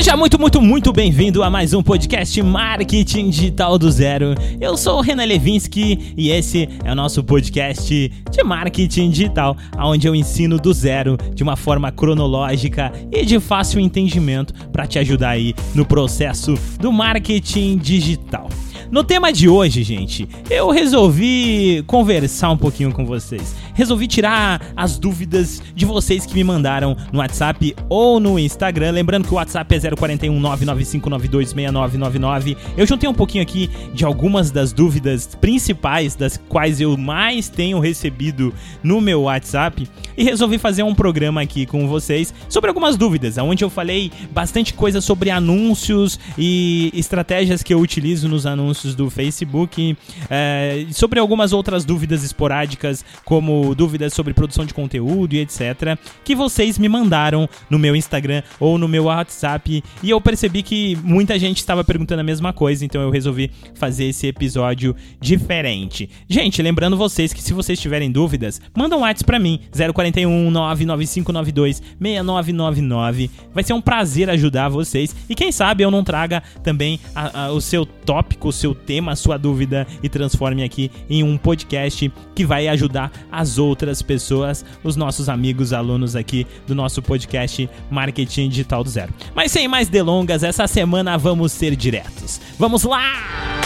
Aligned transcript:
Seja 0.00 0.16
muito, 0.16 0.40
muito, 0.40 0.62
muito 0.62 0.92
bem-vindo 0.94 1.42
a 1.42 1.50
mais 1.50 1.74
um 1.74 1.82
podcast 1.82 2.42
Marketing 2.42 3.28
Digital 3.28 3.76
do 3.76 3.90
Zero. 3.90 4.34
Eu 4.58 4.74
sou 4.74 4.96
o 4.96 5.00
Renan 5.02 5.26
Levinsky 5.26 6.14
e 6.16 6.30
esse 6.30 6.66
é 6.82 6.90
o 6.90 6.94
nosso 6.94 7.22
podcast 7.22 8.08
de 8.08 8.42
marketing 8.42 9.10
digital, 9.10 9.54
onde 9.76 10.08
eu 10.08 10.14
ensino 10.14 10.58
do 10.58 10.72
zero 10.72 11.18
de 11.34 11.42
uma 11.42 11.54
forma 11.54 11.92
cronológica 11.92 12.90
e 13.12 13.26
de 13.26 13.38
fácil 13.38 13.78
entendimento 13.78 14.54
para 14.70 14.86
te 14.86 14.98
ajudar 14.98 15.32
aí 15.32 15.54
no 15.74 15.84
processo 15.84 16.54
do 16.78 16.90
marketing 16.90 17.76
digital. 17.76 18.48
No 18.90 19.04
tema 19.04 19.32
de 19.32 19.48
hoje, 19.48 19.84
gente, 19.84 20.28
eu 20.48 20.70
resolvi 20.70 21.84
conversar 21.86 22.50
um 22.50 22.56
pouquinho 22.56 22.90
com 22.90 23.06
vocês. 23.06 23.54
Resolvi 23.80 24.06
tirar 24.06 24.60
as 24.76 24.98
dúvidas 24.98 25.62
de 25.74 25.86
vocês 25.86 26.26
que 26.26 26.34
me 26.34 26.44
mandaram 26.44 26.94
no 27.10 27.20
WhatsApp 27.20 27.74
ou 27.88 28.20
no 28.20 28.38
Instagram. 28.38 28.90
Lembrando 28.90 29.26
que 29.26 29.32
o 29.32 29.36
WhatsApp 29.36 29.74
é 29.74 29.80
041 29.96 30.38
995926999. 30.38 32.58
Eu 32.76 32.86
juntei 32.86 33.08
um 33.08 33.14
pouquinho 33.14 33.42
aqui 33.42 33.70
de 33.94 34.04
algumas 34.04 34.50
das 34.50 34.74
dúvidas 34.74 35.30
principais, 35.40 36.14
das 36.14 36.36
quais 36.36 36.78
eu 36.78 36.94
mais 36.98 37.48
tenho 37.48 37.80
recebido 37.80 38.52
no 38.82 39.00
meu 39.00 39.22
WhatsApp, 39.22 39.88
e 40.14 40.24
resolvi 40.24 40.58
fazer 40.58 40.82
um 40.82 40.94
programa 40.94 41.40
aqui 41.40 41.64
com 41.64 41.88
vocês 41.88 42.34
sobre 42.50 42.68
algumas 42.68 42.98
dúvidas, 42.98 43.38
onde 43.38 43.64
eu 43.64 43.70
falei 43.70 44.12
bastante 44.30 44.74
coisa 44.74 45.00
sobre 45.00 45.30
anúncios 45.30 46.20
e 46.36 46.92
estratégias 46.94 47.62
que 47.62 47.72
eu 47.72 47.80
utilizo 47.80 48.28
nos 48.28 48.44
anúncios 48.44 48.80
anúncios 48.80 48.94
do 48.94 49.08
Facebook, 49.08 49.96
é, 50.28 50.86
sobre 50.92 51.18
algumas 51.18 51.52
outras 51.52 51.84
dúvidas 51.84 52.24
esporádicas, 52.24 53.04
como 53.24 53.69
dúvidas 53.74 54.12
sobre 54.12 54.34
produção 54.34 54.64
de 54.64 54.74
conteúdo 54.74 55.34
e 55.34 55.40
etc., 55.40 55.98
que 56.24 56.34
vocês 56.34 56.78
me 56.78 56.88
mandaram 56.88 57.48
no 57.68 57.78
meu 57.78 57.94
Instagram 57.94 58.42
ou 58.58 58.78
no 58.78 58.88
meu 58.88 59.04
WhatsApp. 59.04 59.82
E 60.02 60.10
eu 60.10 60.20
percebi 60.20 60.62
que 60.62 60.96
muita 61.02 61.38
gente 61.38 61.58
estava 61.58 61.84
perguntando 61.84 62.20
a 62.20 62.24
mesma 62.24 62.52
coisa, 62.52 62.84
então 62.84 63.00
eu 63.02 63.10
resolvi 63.10 63.50
fazer 63.74 64.04
esse 64.06 64.26
episódio 64.26 64.94
diferente. 65.20 66.08
Gente, 66.28 66.62
lembrando 66.62 66.96
vocês 66.96 67.32
que 67.32 67.42
se 67.42 67.52
vocês 67.52 67.78
tiverem 67.78 68.10
dúvidas, 68.10 68.60
manda 68.74 68.96
um 68.96 69.00
WhatsApp 69.00 69.26
para 69.26 69.38
mim, 69.38 69.60
041 69.72 70.50
99592 70.50 71.82
6999. 72.00 73.30
Vai 73.52 73.64
ser 73.64 73.72
um 73.72 73.80
prazer 73.80 74.30
ajudar 74.30 74.68
vocês. 74.68 75.14
E 75.28 75.34
quem 75.34 75.52
sabe 75.52 75.82
eu 75.82 75.90
não 75.90 76.04
traga 76.04 76.42
também 76.62 77.00
a, 77.14 77.44
a, 77.44 77.52
o 77.52 77.60
seu 77.60 77.84
tópico, 77.84 78.48
o 78.48 78.52
seu 78.52 78.74
tema, 78.74 79.12
a 79.12 79.16
sua 79.16 79.36
dúvida 79.36 79.86
e 80.02 80.08
transforme 80.08 80.62
aqui 80.62 80.90
em 81.08 81.22
um 81.22 81.36
podcast 81.36 82.10
que 82.34 82.44
vai 82.44 82.68
ajudar 82.68 83.10
as 83.30 83.49
outras 83.58 84.02
pessoas, 84.02 84.64
os 84.82 84.96
nossos 84.96 85.28
amigos 85.28 85.72
alunos 85.72 86.16
aqui 86.16 86.46
do 86.66 86.74
nosso 86.74 87.02
podcast 87.02 87.68
Marketing 87.90 88.48
Digital 88.48 88.84
do 88.84 88.90
Zero. 88.90 89.12
Mas 89.34 89.52
sem 89.52 89.68
mais 89.68 89.88
delongas, 89.88 90.42
essa 90.42 90.66
semana 90.66 91.16
vamos 91.16 91.52
ser 91.52 91.76
diretos. 91.76 92.40
Vamos 92.58 92.84
lá! 92.84 93.60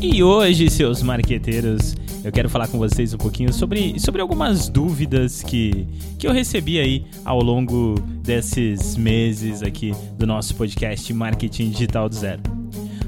E 0.00 0.22
hoje, 0.22 0.70
seus 0.70 1.02
marqueteiros, 1.02 1.94
eu 2.24 2.32
quero 2.32 2.48
falar 2.48 2.68
com 2.68 2.78
vocês 2.78 3.12
um 3.14 3.18
pouquinho 3.18 3.52
sobre, 3.52 3.98
sobre 4.00 4.22
algumas 4.22 4.68
dúvidas 4.68 5.42
que, 5.42 5.86
que 6.18 6.26
eu 6.26 6.32
recebi 6.32 6.78
aí 6.78 7.04
ao 7.24 7.42
longo 7.42 7.94
desses 8.22 8.96
meses 8.96 9.62
aqui 9.62 9.92
do 10.18 10.26
nosso 10.26 10.54
podcast 10.54 11.12
Marketing 11.12 11.70
Digital 11.70 12.08
do 12.08 12.14
Zero. 12.14 12.42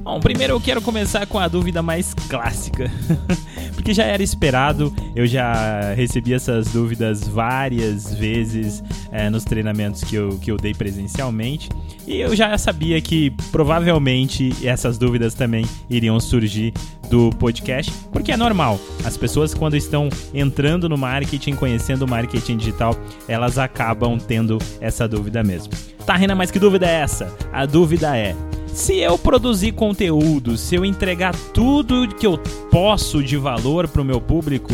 Bom, 0.02 0.18
primeiro 0.18 0.54
eu 0.54 0.60
quero 0.60 0.82
começar 0.82 1.26
com 1.26 1.38
a 1.38 1.46
dúvida 1.46 1.80
mais 1.80 2.12
clássica, 2.12 2.90
porque 3.72 3.94
já 3.94 4.02
era 4.02 4.20
esperado, 4.20 4.92
eu 5.14 5.28
já 5.28 5.94
recebi 5.94 6.34
essas 6.34 6.72
dúvidas 6.72 7.26
várias 7.28 8.12
vezes 8.12 8.82
é, 9.12 9.30
nos 9.30 9.44
treinamentos 9.44 10.02
que 10.02 10.16
eu, 10.16 10.40
que 10.40 10.50
eu 10.50 10.56
dei 10.56 10.74
presencialmente, 10.74 11.68
e 12.04 12.16
eu 12.16 12.34
já 12.34 12.58
sabia 12.58 13.00
que 13.00 13.30
provavelmente 13.52 14.52
essas 14.66 14.98
dúvidas 14.98 15.34
também 15.34 15.64
iriam 15.88 16.18
surgir 16.18 16.74
do 17.08 17.30
podcast, 17.38 17.92
porque 18.10 18.32
é 18.32 18.36
normal. 18.36 18.80
As 19.04 19.16
pessoas, 19.16 19.54
quando 19.54 19.76
estão 19.76 20.08
entrando 20.34 20.88
no 20.88 20.98
marketing, 20.98 21.54
conhecendo 21.54 22.06
o 22.06 22.08
marketing 22.08 22.56
digital, 22.56 22.96
elas 23.28 23.56
acabam 23.56 24.18
tendo 24.18 24.58
essa 24.80 25.06
dúvida 25.06 25.44
mesmo. 25.44 25.72
Tá, 26.04 26.16
Renan, 26.16 26.34
mas 26.34 26.50
que 26.50 26.58
dúvida 26.58 26.86
é 26.88 26.94
essa? 27.02 27.32
A 27.52 27.64
dúvida 27.66 28.16
é: 28.16 28.34
se 28.72 28.98
eu 28.98 29.18
produzir 29.18 29.72
conteúdo, 29.72 30.56
se 30.56 30.74
eu 30.74 30.84
entregar 30.84 31.34
tudo 31.52 32.08
que 32.08 32.26
eu 32.26 32.38
posso 32.70 33.22
de 33.22 33.36
valor 33.36 33.86
para 33.86 34.02
o 34.02 34.04
meu 34.04 34.20
público, 34.20 34.72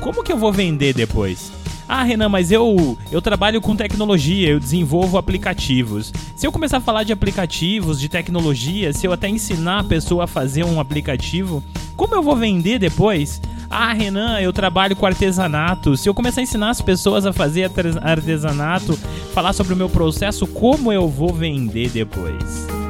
como 0.00 0.22
que 0.22 0.32
eu 0.32 0.38
vou 0.38 0.52
vender 0.52 0.94
depois? 0.94 1.52
Ah, 1.86 2.02
Renan, 2.02 2.30
mas 2.30 2.50
eu, 2.50 2.98
eu 3.12 3.20
trabalho 3.20 3.60
com 3.60 3.76
tecnologia, 3.76 4.48
eu 4.48 4.58
desenvolvo 4.58 5.18
aplicativos. 5.18 6.12
Se 6.34 6.46
eu 6.46 6.52
começar 6.52 6.78
a 6.78 6.80
falar 6.80 7.02
de 7.02 7.12
aplicativos, 7.12 8.00
de 8.00 8.08
tecnologia, 8.08 8.92
se 8.92 9.06
eu 9.06 9.12
até 9.12 9.28
ensinar 9.28 9.80
a 9.80 9.84
pessoa 9.84 10.24
a 10.24 10.26
fazer 10.26 10.64
um 10.64 10.80
aplicativo, 10.80 11.62
como 11.94 12.14
eu 12.14 12.22
vou 12.22 12.36
vender 12.36 12.78
depois? 12.78 13.40
Ah, 13.68 13.92
Renan, 13.92 14.40
eu 14.40 14.52
trabalho 14.52 14.96
com 14.96 15.04
artesanato. 15.04 15.96
Se 15.96 16.08
eu 16.08 16.14
começar 16.14 16.40
a 16.40 16.44
ensinar 16.44 16.70
as 16.70 16.80
pessoas 16.80 17.26
a 17.26 17.32
fazer 17.32 17.70
artesanato, 18.00 18.96
falar 19.34 19.52
sobre 19.52 19.74
o 19.74 19.76
meu 19.76 19.90
processo, 19.90 20.46
como 20.46 20.90
eu 20.90 21.06
vou 21.08 21.34
vender 21.34 21.90
depois? 21.90 22.83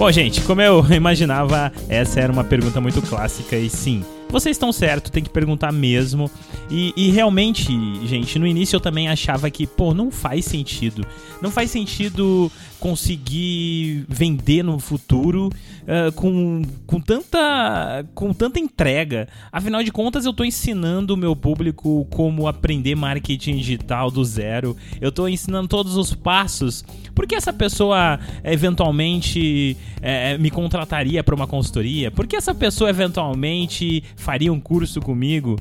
Bom, 0.00 0.10
gente, 0.10 0.40
como 0.40 0.62
eu 0.62 0.82
imaginava, 0.96 1.70
essa 1.86 2.20
era 2.20 2.32
uma 2.32 2.42
pergunta 2.42 2.80
muito 2.80 3.02
clássica 3.02 3.54
e 3.54 3.68
sim, 3.68 4.02
vocês 4.30 4.56
estão 4.56 4.72
certo, 4.72 5.12
tem 5.12 5.22
que 5.22 5.28
perguntar 5.28 5.70
mesmo. 5.72 6.30
E, 6.70 6.94
e, 6.96 7.10
realmente, 7.10 7.66
gente, 8.06 8.38
no 8.38 8.46
início 8.46 8.76
eu 8.76 8.80
também 8.80 9.10
achava 9.10 9.50
que, 9.50 9.66
pô, 9.66 9.92
não 9.92 10.10
faz 10.10 10.46
sentido. 10.46 11.06
Não 11.42 11.50
faz 11.50 11.70
sentido 11.70 12.50
conseguir 12.80 14.06
vender 14.08 14.62
no 14.62 14.78
futuro 14.78 15.50
uh, 15.82 16.10
com, 16.12 16.62
com, 16.86 17.00
tanta, 17.00 18.04
com 18.14 18.32
tanta 18.32 18.58
entrega. 18.58 19.28
Afinal 19.52 19.82
de 19.84 19.92
contas, 19.92 20.24
eu 20.24 20.30
estou 20.30 20.46
ensinando 20.46 21.14
o 21.14 21.16
meu 21.16 21.36
público 21.36 22.06
como 22.10 22.48
aprender 22.48 22.94
marketing 22.94 23.58
digital 23.58 24.10
do 24.10 24.24
zero. 24.24 24.76
Eu 25.00 25.10
estou 25.10 25.28
ensinando 25.28 25.68
todos 25.68 25.96
os 25.96 26.14
passos. 26.14 26.82
Por 27.14 27.26
que 27.26 27.34
essa 27.34 27.52
pessoa 27.52 28.18
eventualmente 28.42 29.76
é, 30.00 30.38
me 30.38 30.50
contrataria 30.50 31.22
para 31.22 31.34
uma 31.34 31.46
consultoria? 31.46 32.10
Por 32.10 32.26
que 32.26 32.34
essa 32.34 32.54
pessoa 32.54 32.88
eventualmente 32.88 34.02
faria 34.16 34.52
um 34.52 34.58
curso 34.58 35.00
comigo? 35.00 35.58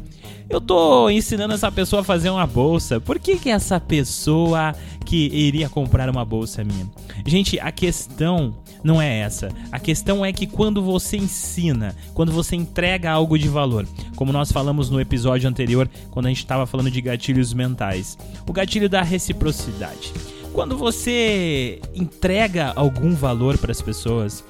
Eu 0.49 0.59
tô 0.59 1.09
ensinando 1.09 1.53
essa 1.53 1.71
pessoa 1.71 2.01
a 2.01 2.03
fazer 2.03 2.29
uma 2.29 2.47
bolsa. 2.47 2.99
Por 2.99 3.19
que, 3.19 3.37
que 3.37 3.49
essa 3.49 3.79
pessoa 3.79 4.73
que 5.05 5.27
iria 5.27 5.69
comprar 5.69 6.09
uma 6.09 6.23
bolsa 6.23 6.63
minha? 6.63 6.87
Gente, 7.25 7.59
a 7.59 7.71
questão 7.71 8.55
não 8.83 9.01
é 9.01 9.19
essa. 9.19 9.49
A 9.71 9.79
questão 9.79 10.23
é 10.23 10.31
que 10.31 10.47
quando 10.47 10.81
você 10.81 11.17
ensina, 11.17 11.95
quando 12.13 12.31
você 12.31 12.55
entrega 12.55 13.11
algo 13.11 13.37
de 13.37 13.47
valor, 13.47 13.87
como 14.15 14.31
nós 14.31 14.51
falamos 14.51 14.89
no 14.89 14.99
episódio 14.99 15.49
anterior, 15.49 15.89
quando 16.11 16.27
a 16.27 16.29
gente 16.29 16.39
estava 16.39 16.65
falando 16.65 16.91
de 16.91 17.01
gatilhos 17.01 17.53
mentais, 17.53 18.17
o 18.47 18.53
gatilho 18.53 18.89
da 18.89 19.01
reciprocidade. 19.01 20.13
Quando 20.53 20.77
você 20.77 21.79
entrega 21.93 22.73
algum 22.75 23.13
valor 23.13 23.57
para 23.57 23.71
as 23.71 23.81
pessoas, 23.81 24.43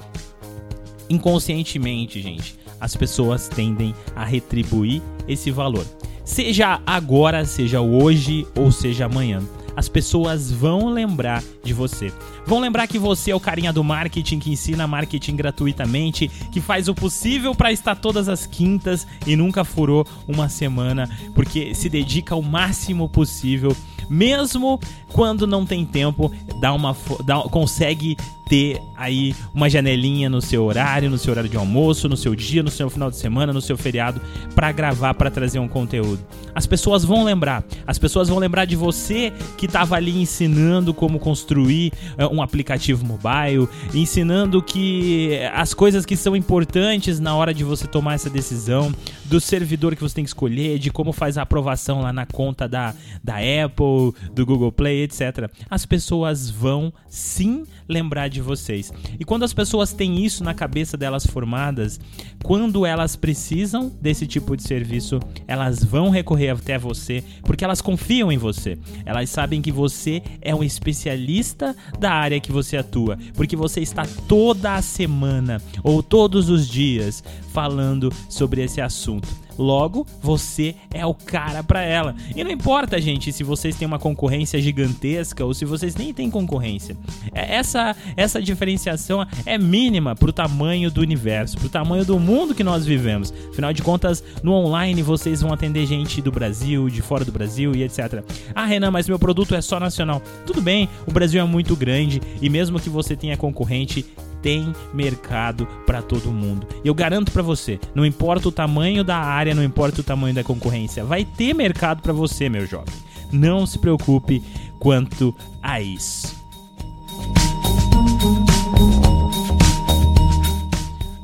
inconscientemente, 1.08 2.22
gente, 2.22 2.58
as 2.80 2.96
pessoas 2.96 3.48
tendem 3.48 3.94
a 4.16 4.24
retribuir 4.24 5.02
esse 5.28 5.50
valor. 5.50 5.86
Seja 6.24 6.80
agora, 6.86 7.44
seja 7.44 7.80
hoje 7.80 8.46
ou 8.56 8.70
seja 8.70 9.06
amanhã 9.06 9.42
as 9.80 9.88
pessoas 9.88 10.52
vão 10.52 10.90
lembrar 10.90 11.42
de 11.64 11.72
você. 11.72 12.12
Vão 12.46 12.60
lembrar 12.60 12.86
que 12.86 12.98
você 12.98 13.30
é 13.30 13.34
o 13.34 13.40
carinha 13.40 13.72
do 13.72 13.82
marketing 13.82 14.38
que 14.38 14.52
ensina 14.52 14.86
marketing 14.86 15.34
gratuitamente, 15.34 16.28
que 16.52 16.60
faz 16.60 16.86
o 16.86 16.94
possível 16.94 17.54
para 17.54 17.72
estar 17.72 17.96
todas 17.96 18.28
as 18.28 18.44
quintas 18.44 19.06
e 19.26 19.34
nunca 19.34 19.64
furou 19.64 20.06
uma 20.28 20.50
semana, 20.50 21.08
porque 21.34 21.74
se 21.74 21.88
dedica 21.88 22.36
o 22.36 22.42
máximo 22.42 23.08
possível, 23.08 23.74
mesmo 24.10 24.78
quando 25.14 25.46
não 25.46 25.64
tem 25.64 25.86
tempo, 25.86 26.30
dá 26.60 26.74
uma 26.74 26.94
dá, 27.24 27.38
consegue 27.44 28.18
ter 28.50 28.82
aí 28.96 29.32
uma 29.54 29.70
janelinha 29.70 30.28
no 30.28 30.42
seu 30.42 30.64
horário, 30.64 31.08
no 31.08 31.16
seu 31.16 31.30
horário 31.30 31.48
de 31.48 31.56
almoço, 31.56 32.08
no 32.08 32.16
seu 32.16 32.34
dia, 32.34 32.64
no 32.64 32.70
seu 32.70 32.90
final 32.90 33.08
de 33.08 33.16
semana, 33.16 33.52
no 33.52 33.60
seu 33.60 33.78
feriado, 33.78 34.20
para 34.56 34.72
gravar, 34.72 35.14
para 35.14 35.30
trazer 35.30 35.60
um 35.60 35.68
conteúdo. 35.68 36.18
As 36.52 36.66
pessoas 36.66 37.04
vão 37.04 37.22
lembrar, 37.22 37.62
as 37.86 37.96
pessoas 37.96 38.28
vão 38.28 38.40
lembrar 38.40 38.64
de 38.64 38.74
você 38.74 39.32
que 39.56 39.66
estava 39.66 39.94
ali 39.94 40.20
ensinando 40.20 40.92
como 40.92 41.20
construir 41.20 41.92
uh, 42.18 42.34
um 42.34 42.42
aplicativo 42.42 43.06
mobile, 43.06 43.68
ensinando 43.94 44.60
que 44.60 45.38
as 45.54 45.72
coisas 45.72 46.04
que 46.04 46.16
são 46.16 46.34
importantes 46.34 47.20
na 47.20 47.36
hora 47.36 47.54
de 47.54 47.62
você 47.62 47.86
tomar 47.86 48.14
essa 48.14 48.28
decisão, 48.28 48.92
do 49.26 49.40
servidor 49.40 49.94
que 49.94 50.02
você 50.02 50.16
tem 50.16 50.24
que 50.24 50.30
escolher, 50.30 50.76
de 50.80 50.90
como 50.90 51.12
faz 51.12 51.38
a 51.38 51.42
aprovação 51.42 52.00
lá 52.02 52.12
na 52.12 52.26
conta 52.26 52.68
da, 52.68 52.92
da 53.22 53.36
Apple, 53.36 54.12
do 54.34 54.44
Google 54.44 54.72
Play, 54.72 55.04
etc. 55.04 55.48
As 55.70 55.86
pessoas 55.86 56.50
vão 56.50 56.92
sim 57.08 57.64
lembrar 57.88 58.26
de 58.26 58.39
de 58.40 58.46
vocês. 58.46 58.92
E 59.18 59.24
quando 59.24 59.44
as 59.44 59.52
pessoas 59.52 59.92
têm 59.92 60.24
isso 60.24 60.42
na 60.42 60.54
cabeça 60.54 60.96
delas 60.96 61.26
formadas, 61.26 62.00
quando 62.42 62.86
elas 62.86 63.14
precisam 63.14 63.92
desse 64.00 64.26
tipo 64.26 64.56
de 64.56 64.62
serviço, 64.62 65.20
elas 65.46 65.84
vão 65.84 66.10
recorrer 66.10 66.50
até 66.50 66.78
você 66.78 67.22
porque 67.42 67.64
elas 67.64 67.80
confiam 67.80 68.32
em 68.32 68.38
você. 68.38 68.78
Elas 69.04 69.30
sabem 69.30 69.60
que 69.62 69.70
você 69.70 70.22
é 70.40 70.54
um 70.54 70.64
especialista 70.64 71.76
da 71.98 72.12
área 72.12 72.40
que 72.40 72.50
você 72.50 72.76
atua, 72.76 73.18
porque 73.34 73.54
você 73.54 73.80
está 73.80 74.04
toda 74.26 74.74
a 74.74 74.82
semana 74.82 75.60
ou 75.84 76.02
todos 76.02 76.48
os 76.48 76.66
dias 76.68 77.22
falando 77.52 78.12
sobre 78.28 78.62
esse 78.62 78.80
assunto. 78.80 79.28
Logo, 79.60 80.06
você 80.22 80.74
é 80.90 81.04
o 81.04 81.12
cara 81.12 81.62
para 81.62 81.82
ela. 81.82 82.16
E 82.34 82.42
não 82.42 82.50
importa, 82.50 82.98
gente, 82.98 83.30
se 83.30 83.44
vocês 83.44 83.76
têm 83.76 83.86
uma 83.86 83.98
concorrência 83.98 84.58
gigantesca 84.58 85.44
ou 85.44 85.52
se 85.52 85.66
vocês 85.66 85.94
nem 85.94 86.14
têm 86.14 86.30
concorrência. 86.30 86.96
É, 87.34 87.56
essa 87.56 87.94
essa 88.16 88.40
diferenciação 88.40 89.26
é 89.44 89.58
mínima 89.58 90.16
pro 90.16 90.32
tamanho 90.32 90.90
do 90.90 91.02
universo, 91.02 91.58
pro 91.58 91.68
tamanho 91.68 92.06
do 92.06 92.18
mundo 92.18 92.54
que 92.54 92.64
nós 92.64 92.86
vivemos. 92.86 93.34
Afinal 93.50 93.74
de 93.74 93.82
contas, 93.82 94.24
no 94.42 94.54
online 94.54 95.02
vocês 95.02 95.42
vão 95.42 95.52
atender 95.52 95.84
gente 95.84 96.22
do 96.22 96.32
Brasil, 96.32 96.88
de 96.88 97.02
fora 97.02 97.22
do 97.22 97.30
Brasil 97.30 97.74
e 97.74 97.82
etc. 97.82 98.24
Ah, 98.54 98.64
Renan, 98.64 98.90
mas 98.90 99.06
meu 99.06 99.18
produto 99.18 99.54
é 99.54 99.60
só 99.60 99.78
nacional. 99.78 100.22
Tudo 100.46 100.62
bem, 100.62 100.88
o 101.06 101.12
Brasil 101.12 101.38
é 101.38 101.44
muito 101.44 101.76
grande 101.76 102.18
e 102.40 102.48
mesmo 102.48 102.80
que 102.80 102.88
você 102.88 103.14
tenha 103.14 103.36
concorrente, 103.36 104.06
tem 104.42 104.72
mercado 104.92 105.66
para 105.86 106.02
todo 106.02 106.30
mundo. 106.30 106.66
Eu 106.84 106.94
garanto 106.94 107.32
para 107.32 107.42
você, 107.42 107.78
não 107.94 108.04
importa 108.04 108.48
o 108.48 108.52
tamanho 108.52 109.04
da 109.04 109.16
área, 109.16 109.54
não 109.54 109.64
importa 109.64 110.00
o 110.00 110.04
tamanho 110.04 110.34
da 110.34 110.44
concorrência, 110.44 111.04
vai 111.04 111.24
ter 111.24 111.54
mercado 111.54 112.02
para 112.02 112.12
você, 112.12 112.48
meu 112.48 112.66
jovem. 112.66 112.94
Não 113.32 113.66
se 113.66 113.78
preocupe 113.78 114.42
quanto 114.78 115.34
a 115.62 115.80
isso. 115.80 116.40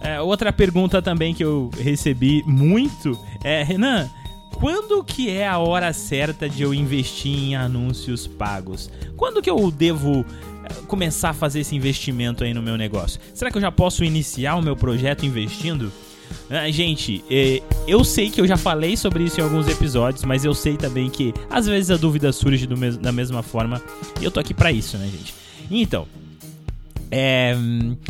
É, 0.01 0.21
outra 0.21 0.53
pergunta 0.53 1.03
também 1.03 1.35
que 1.35 1.45
eu 1.45 1.71
recebi 1.79 2.45
muito 2.47 3.19
é, 3.43 3.63
Renan, 3.63 4.09
quando 4.53 5.05
que 5.05 5.29
é 5.29 5.47
a 5.47 5.59
hora 5.59 5.93
certa 5.93 6.49
de 6.49 6.63
eu 6.63 6.73
investir 6.73 7.33
em 7.33 7.57
anúncios 7.57 8.27
pagos? 8.27 8.91
Quando 9.17 9.43
que 9.43 9.51
eu 9.51 9.71
devo 9.71 10.25
começar 10.87 11.31
a 11.31 11.35
fazer 11.35 11.61
esse 11.61 11.75
investimento 11.75 12.45
aí 12.45 12.53
no 12.53 12.63
meu 12.63 12.77
negócio? 12.77 13.21
Será 13.35 13.51
que 13.51 13.57
eu 13.57 13.63
já 13.63 13.73
posso 13.73 14.05
iniciar 14.05 14.57
o 14.57 14.63
meu 14.63 14.77
projeto 14.77 15.25
investindo? 15.25 15.93
Ah, 16.51 16.71
gente, 16.71 17.25
eh, 17.31 17.63
eu 17.87 18.03
sei 18.05 18.31
que 18.31 18.41
eu 18.41 18.47
já 18.47 18.57
falei 18.57 18.97
sobre 18.97 19.25
isso 19.25 19.41
em 19.41 19.45
alguns 19.45 19.69
episódios, 19.69 20.25
mas 20.25 20.45
eu 20.45 20.55
sei 20.55 20.77
também 20.77 21.09
que 21.09 21.33
às 21.51 21.67
vezes 21.67 21.91
a 21.91 21.97
dúvida 21.97 22.33
surge 22.33 22.67
da 22.67 23.13
mesma 23.13 23.43
forma 23.43 23.81
e 24.21 24.25
eu 24.25 24.31
tô 24.31 24.41
aqui 24.41 24.55
para 24.55 24.73
isso, 24.73 24.97
né, 24.99 25.07
gente? 25.07 25.35
Então, 25.71 26.07
é, 27.11 27.55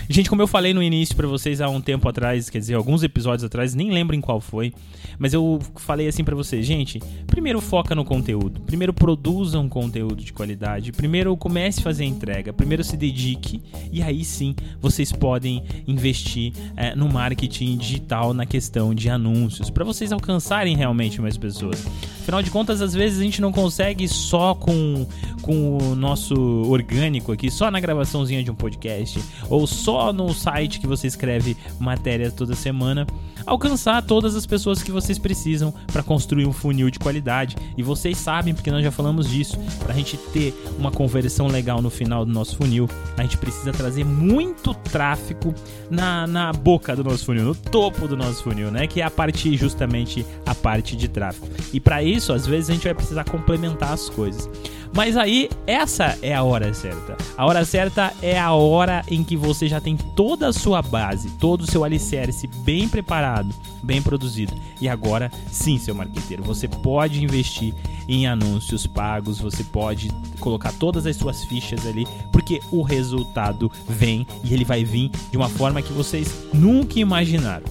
gente, 0.09 0.29
como 0.29 0.43
eu 0.43 0.47
falei 0.47 0.73
no 0.73 0.83
início 0.83 1.15
para 1.15 1.27
vocês 1.27 1.61
há 1.61 1.69
um 1.69 1.81
tempo 1.81 2.09
atrás, 2.09 2.49
quer 2.49 2.59
dizer, 2.59 2.75
alguns 2.75 3.03
episódios 3.03 3.45
atrás, 3.45 3.75
nem 3.75 3.91
lembro 3.91 4.17
em 4.17 4.21
qual 4.21 4.41
foi, 4.41 4.73
mas 5.19 5.33
eu 5.33 5.61
falei 5.77 6.09
assim 6.09 6.25
para 6.25 6.35
vocês, 6.35 6.65
gente, 6.65 7.01
primeiro 7.27 7.61
foca 7.61 7.95
no 7.95 8.05
conteúdo, 8.05 8.61
primeiro 8.63 8.93
produza 8.93 9.59
um 9.59 9.69
conteúdo 9.69 10.17
de 10.17 10.33
qualidade, 10.33 10.93
primeiro 10.93 11.37
comece 11.37 11.81
a 11.81 11.83
fazer 11.83 12.05
a 12.05 12.07
entrega, 12.07 12.53
primeiro 12.53 12.83
se 12.83 12.97
dedique 12.97 13.63
e 13.93 14.03
aí 14.03 14.25
sim 14.25 14.55
vocês 14.81 15.13
podem 15.13 15.63
investir 15.87 16.53
é, 16.77 16.95
no 16.95 17.09
marketing 17.09 17.77
digital 17.77 18.33
na 18.33 18.47
questão 18.47 18.95
de 18.95 19.11
anúncios, 19.11 19.71
para 19.71 19.85
vocês 19.85 20.13
alcançarem 20.13 20.77
realmente 20.77 21.21
mais 21.21 21.37
pessoas. 21.37 21.85
Afinal 22.27 22.43
de 22.43 22.51
contas, 22.51 22.83
às 22.83 22.93
vezes 22.93 23.21
a 23.21 23.23
gente 23.23 23.41
não 23.41 23.53
consegue 23.53 24.09
só 24.09 24.53
com, 24.53 25.07
com 25.43 25.79
o 25.79 25.95
nosso 25.95 26.35
orgânico 26.69 27.31
aqui, 27.31 27.49
só 27.53 27.71
na 27.71 27.79
gravaçãozinha 27.79 28.43
de 28.43 28.51
um 28.51 28.55
podcast, 28.57 29.23
ou 29.49 29.65
só 29.65 30.13
no 30.13 30.35
site 30.35 30.81
que 30.81 30.89
você 30.89 31.07
escreve 31.07 31.57
matérias 31.79 32.35
toda 32.35 32.57
semana, 32.57 33.07
alcançar 33.47 34.03
todas 34.03 34.35
as 34.35 34.45
pessoas 34.45 34.83
que 34.83 34.91
vocês 34.91 35.21
precisam 35.21 35.73
para 35.93 36.03
construir 36.03 36.47
um 36.47 36.53
funil 36.53 36.91
de 36.91 36.99
qualidade. 36.99 37.55
E 37.77 37.83
vocês 37.85 38.19
sabem, 38.19 38.53
porque 38.53 38.73
nós 38.73 38.83
já 38.83 38.91
falamos 38.91 39.31
disso, 39.31 39.57
para 39.79 39.93
a 39.93 39.97
gente 39.97 40.17
ter 40.17 40.53
uma 40.77 40.91
conversão 40.91 41.47
legal 41.47 41.81
no 41.81 41.91
final 41.91 42.25
do 42.25 42.33
nosso 42.33 42.57
funil, 42.57 42.89
a 43.17 43.23
gente 43.23 43.39
precisa 43.39 43.73
trazer 43.73 44.05
muito 44.05 44.75
tráfego 44.75 45.55
na, 45.89 46.27
na 46.27 46.53
boca 46.53 46.97
do 46.97 47.05
nosso 47.05 47.25
funil, 47.25 47.45
no 47.45 47.55
topo 47.55 48.09
do 48.09 48.17
nosso 48.17 48.43
funil, 48.43 48.73
né? 48.73 48.89
Que 48.89 49.01
é 49.01 49.05
a 49.05 49.11
parte, 49.11 49.57
justamente, 49.57 50.27
a 50.45 50.57
parte 50.57 50.97
de 50.97 51.07
tráfego. 51.07 51.47
E 51.73 51.79
para 51.79 52.03
isso, 52.03 52.16
isso, 52.17 52.33
às 52.33 52.47
vezes 52.47 52.71
a 52.71 52.73
gente 52.73 52.85
vai 52.85 52.95
precisar 52.95 53.25
complementar 53.25 53.93
as 53.93 54.09
coisas. 54.09 54.49
Mas 54.95 55.17
aí, 55.17 55.51
essa 55.67 56.17
é 56.23 56.35
a 56.35 56.43
hora 56.43 56.73
certa. 56.73 57.17
A 57.37 57.45
hora 57.45 57.65
certa 57.65 58.15
é 58.23 58.39
a 58.39 58.53
hora 58.53 59.05
em 59.09 59.23
que 59.23 59.37
você 59.37 59.69
já 59.69 59.79
tem 59.79 59.95
toda 59.95 60.49
a 60.49 60.53
sua 60.53 60.81
base, 60.81 61.29
todo 61.39 61.63
o 61.63 61.71
seu 61.71 61.85
alicerce 61.85 62.47
bem 62.65 62.89
preparado, 62.89 63.55
bem 63.83 64.01
produzido. 64.01 64.55
E 64.81 64.89
agora, 64.89 65.31
sim, 65.51 65.77
seu 65.77 65.95
marqueteiro, 65.95 66.43
você 66.43 66.67
pode 66.67 67.23
investir 67.23 67.75
em 68.09 68.27
anúncios 68.27 68.87
pagos, 68.87 69.39
você 69.39 69.63
pode 69.65 70.11
colocar 70.41 70.73
todas 70.73 71.07
as 71.07 71.17
suas 71.17 71.45
fichas 71.45 71.87
ali, 71.87 72.07
porque 72.33 72.61
o 72.71 72.83
resultado 72.83 73.71
vem 73.87 74.27
e 74.43 74.55
ele 74.55 74.65
vai 74.65 74.83
vir 74.83 75.11
de 75.31 75.37
uma 75.37 75.49
forma 75.49 75.83
que 75.83 75.93
vocês 75.93 76.35
nunca 76.55 76.99
imaginaram. 76.99 77.67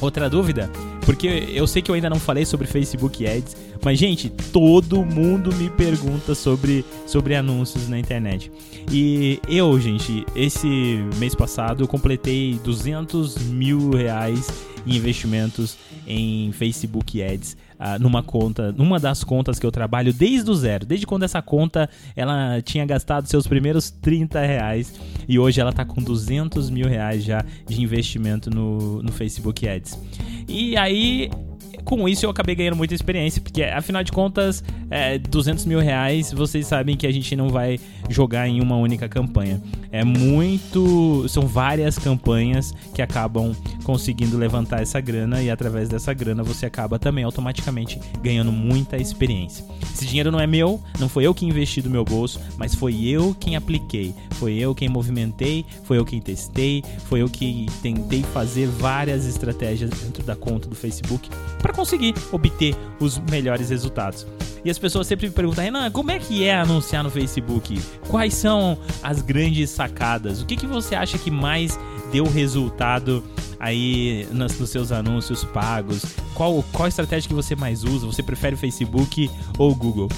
Outra 0.00 0.28
dúvida? 0.28 0.70
Porque 1.06 1.28
eu 1.28 1.68
sei 1.68 1.80
que 1.80 1.90
eu 1.90 1.94
ainda 1.94 2.10
não 2.10 2.18
falei 2.18 2.44
sobre 2.44 2.66
Facebook 2.66 3.24
Ads, 3.24 3.56
mas 3.82 3.96
gente, 3.96 4.28
todo 4.28 5.04
mundo 5.04 5.54
me 5.54 5.70
pergunta 5.70 6.34
sobre, 6.34 6.84
sobre 7.06 7.36
anúncios 7.36 7.88
na 7.88 7.96
internet. 7.96 8.50
E 8.90 9.40
eu, 9.48 9.78
gente, 9.80 10.26
esse 10.34 10.66
mês 11.16 11.32
passado 11.32 11.84
eu 11.84 11.88
completei 11.88 12.58
200 12.64 13.38
mil 13.44 13.90
reais 13.90 14.48
em 14.84 14.96
investimentos 14.96 15.78
em 16.06 16.50
Facebook 16.50 17.22
Ads. 17.22 17.56
Uh, 17.78 18.00
numa 18.00 18.22
conta, 18.22 18.72
numa 18.72 18.98
das 18.98 19.22
contas 19.22 19.58
que 19.58 19.66
eu 19.66 19.70
trabalho 19.70 20.12
desde 20.12 20.50
o 20.50 20.54
zero, 20.54 20.86
desde 20.86 21.06
quando 21.06 21.24
essa 21.24 21.42
conta 21.42 21.90
ela 22.16 22.62
tinha 22.62 22.86
gastado 22.86 23.26
seus 23.26 23.46
primeiros 23.46 23.90
30 23.90 24.40
reais 24.40 24.94
e 25.28 25.38
hoje 25.38 25.60
ela 25.60 25.70
está 25.70 25.84
com 25.84 26.02
200 26.02 26.70
mil 26.70 26.88
reais 26.88 27.22
já 27.22 27.44
de 27.66 27.82
investimento 27.82 28.48
no, 28.48 29.02
no 29.02 29.12
Facebook 29.12 29.68
Ads. 29.68 29.98
E 30.48 30.74
aí 30.76 31.30
com 31.86 32.08
isso 32.08 32.26
eu 32.26 32.30
acabei 32.30 32.54
ganhando 32.56 32.76
muita 32.76 32.94
experiência, 32.94 33.40
porque 33.40 33.62
afinal 33.62 34.02
de 34.02 34.10
contas, 34.10 34.62
é, 34.90 35.18
200 35.18 35.64
mil 35.64 35.78
reais, 35.78 36.32
vocês 36.32 36.66
sabem 36.66 36.96
que 36.96 37.06
a 37.06 37.12
gente 37.12 37.34
não 37.36 37.48
vai 37.48 37.78
jogar 38.10 38.48
em 38.48 38.60
uma 38.60 38.76
única 38.76 39.08
campanha. 39.08 39.62
É 39.92 40.04
muito. 40.04 41.26
São 41.28 41.46
várias 41.46 41.98
campanhas 41.98 42.74
que 42.92 43.00
acabam 43.00 43.54
conseguindo 43.84 44.36
levantar 44.36 44.82
essa 44.82 45.00
grana 45.00 45.40
e 45.40 45.48
através 45.48 45.88
dessa 45.88 46.12
grana 46.12 46.42
você 46.42 46.66
acaba 46.66 46.98
também 46.98 47.24
automaticamente 47.24 48.00
ganhando 48.20 48.50
muita 48.50 48.96
experiência. 48.96 49.64
Esse 49.94 50.04
dinheiro 50.06 50.32
não 50.32 50.40
é 50.40 50.46
meu, 50.46 50.82
não 50.98 51.08
foi 51.08 51.24
eu 51.24 51.32
que 51.32 51.46
investi 51.46 51.80
do 51.80 51.88
meu 51.88 52.04
bolso, 52.04 52.40
mas 52.58 52.74
foi 52.74 53.06
eu 53.06 53.34
quem 53.38 53.54
apliquei, 53.54 54.12
foi 54.32 54.54
eu 54.54 54.74
quem 54.74 54.88
movimentei, 54.88 55.64
foi 55.84 55.98
eu 55.98 56.04
quem 56.04 56.20
testei, 56.20 56.82
foi 57.04 57.22
eu 57.22 57.28
que 57.28 57.66
tentei 57.80 58.22
fazer 58.24 58.66
várias 58.66 59.24
estratégias 59.24 59.90
dentro 59.90 60.24
da 60.24 60.34
conta 60.34 60.68
do 60.68 60.74
Facebook 60.74 61.30
para 61.62 61.72
conseguir 61.76 62.14
obter 62.32 62.74
os 62.98 63.18
melhores 63.18 63.70
resultados. 63.70 64.26
E 64.64 64.70
as 64.70 64.78
pessoas 64.78 65.06
sempre 65.06 65.28
me 65.28 65.32
perguntam, 65.32 65.62
Renan, 65.62 65.90
como 65.92 66.10
é 66.10 66.18
que 66.18 66.42
é 66.42 66.56
anunciar 66.56 67.04
no 67.04 67.10
Facebook? 67.10 67.80
Quais 68.08 68.34
são 68.34 68.76
as 69.00 69.22
grandes 69.22 69.70
sacadas? 69.70 70.42
O 70.42 70.46
que, 70.46 70.56
que 70.56 70.66
você 70.66 70.96
acha 70.96 71.16
que 71.18 71.30
mais 71.30 71.78
deu 72.10 72.24
resultado 72.24 73.22
aí 73.60 74.26
nos, 74.32 74.58
nos 74.58 74.70
seus 74.70 74.90
anúncios 74.90 75.44
pagos? 75.44 76.02
Qual, 76.34 76.64
qual 76.72 76.88
estratégia 76.88 77.28
que 77.28 77.34
você 77.34 77.54
mais 77.54 77.84
usa? 77.84 78.06
Você 78.06 78.24
prefere 78.24 78.56
o 78.56 78.58
Facebook 78.58 79.30
ou 79.56 79.70
o 79.70 79.74
Google? 79.74 80.08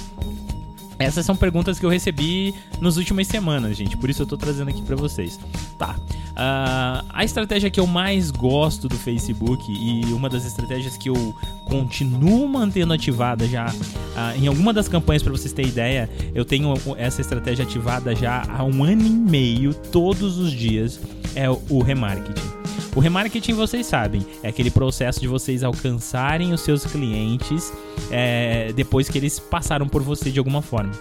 Essas 0.99 1.25
são 1.25 1.35
perguntas 1.35 1.79
que 1.79 1.85
eu 1.85 1.89
recebi 1.89 2.53
nas 2.81 2.97
últimas 2.97 3.25
semanas, 3.25 3.77
gente. 3.77 3.95
Por 3.95 4.09
isso 4.09 4.21
eu 4.23 4.27
tô 4.27 4.35
trazendo 4.35 4.69
aqui 4.69 4.81
para 4.81 4.97
vocês. 4.97 5.39
Tá. 5.77 5.95
Uh, 6.31 7.05
a 7.09 7.23
estratégia 7.23 7.69
que 7.69 7.79
eu 7.79 7.87
mais 7.87 8.31
gosto 8.31 8.89
do 8.89 8.97
Facebook 8.97 9.63
e 9.71 10.03
uma 10.13 10.27
das 10.27 10.45
estratégias 10.45 10.97
que 10.97 11.09
eu 11.09 11.35
continuo 11.65 12.47
mantendo 12.49 12.91
ativada 12.91 13.47
já 13.47 13.67
uh, 13.67 14.37
em 14.37 14.47
alguma 14.47 14.73
das 14.73 14.89
campanhas, 14.89 15.23
para 15.23 15.31
vocês 15.31 15.53
terem 15.53 15.71
ideia, 15.71 16.09
eu 16.35 16.43
tenho 16.43 16.73
essa 16.97 17.21
estratégia 17.21 17.63
ativada 17.63 18.13
já 18.13 18.43
há 18.49 18.63
um 18.65 18.83
ano 18.83 19.05
e 19.05 19.09
meio, 19.09 19.73
todos 19.73 20.37
os 20.37 20.51
dias, 20.51 20.99
é 21.33 21.49
o 21.49 21.81
remarketing. 21.81 22.58
O 22.95 22.99
remarketing, 22.99 23.53
vocês 23.53 23.85
sabem, 23.85 24.25
é 24.41 24.49
aquele 24.49 24.71
processo 24.71 25.21
de 25.21 25.27
vocês 25.27 25.63
alcançarem 25.63 26.51
os 26.53 26.61
seus 26.61 26.85
clientes 26.85 27.71
é, 28.11 28.73
depois 28.73 29.07
que 29.07 29.17
eles 29.17 29.39
passaram 29.39 29.87
por 29.87 30.01
você 30.01 30.31
de 30.31 30.39
alguma 30.39 30.61
forma. 30.61 30.91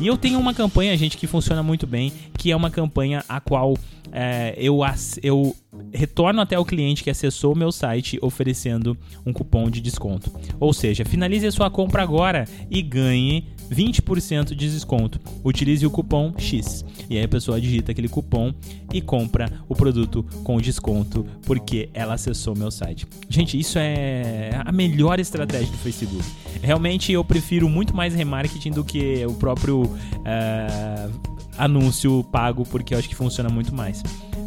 E 0.00 0.06
eu 0.06 0.16
tenho 0.16 0.38
uma 0.38 0.52
campanha, 0.52 0.96
gente, 0.96 1.16
que 1.16 1.26
funciona 1.26 1.62
muito 1.62 1.86
bem, 1.86 2.12
que 2.36 2.50
é 2.50 2.56
uma 2.56 2.70
campanha 2.70 3.24
a 3.28 3.40
qual 3.40 3.76
é, 4.12 4.54
eu, 4.56 4.80
eu 5.22 5.54
retorno 5.92 6.40
até 6.40 6.58
o 6.58 6.64
cliente 6.64 7.04
que 7.04 7.10
acessou 7.10 7.52
o 7.52 7.56
meu 7.56 7.70
site 7.70 8.18
oferecendo 8.20 8.96
um 9.24 9.32
cupom 9.32 9.70
de 9.70 9.80
desconto. 9.80 10.32
Ou 10.58 10.72
seja, 10.72 11.04
finalize 11.04 11.46
a 11.46 11.52
sua 11.52 11.70
compra 11.70 12.02
agora 12.02 12.46
e 12.70 12.82
ganhe 12.82 13.46
20% 13.70 14.54
de 14.54 14.70
desconto. 14.70 15.20
Utilize 15.44 15.86
o 15.86 15.90
cupom 15.90 16.32
X. 16.36 16.84
E 17.08 17.16
aí 17.16 17.24
a 17.24 17.28
pessoa 17.28 17.60
digita 17.60 17.92
aquele 17.92 18.08
cupom 18.08 18.52
e 18.92 19.00
compra 19.00 19.50
o 19.68 19.74
produto 19.74 20.24
com 20.44 20.60
desconto 20.60 21.26
porque 21.44 21.88
ela 21.92 22.14
acessou 22.14 22.56
meu 22.56 22.70
site. 22.70 23.06
Gente, 23.28 23.58
isso 23.58 23.78
é 23.78 24.50
a 24.64 24.72
melhor 24.72 25.20
estratégia 25.20 25.70
do 25.70 25.78
Facebook. 25.78 26.24
Realmente 26.62 27.12
eu 27.12 27.24
prefiro 27.24 27.68
muito 27.68 27.94
mais 27.94 28.14
remarketing 28.14 28.70
do 28.70 28.84
que 28.84 29.24
o 29.26 29.34
próprio 29.34 29.82
uh, 29.82 31.20
anúncio 31.56 32.24
pago, 32.24 32.64
porque 32.64 32.94
eu 32.94 32.98
acho 32.98 33.08
que 33.08 33.14
funciona 33.14 33.48
muito 33.48 33.74
mais. 33.74 34.02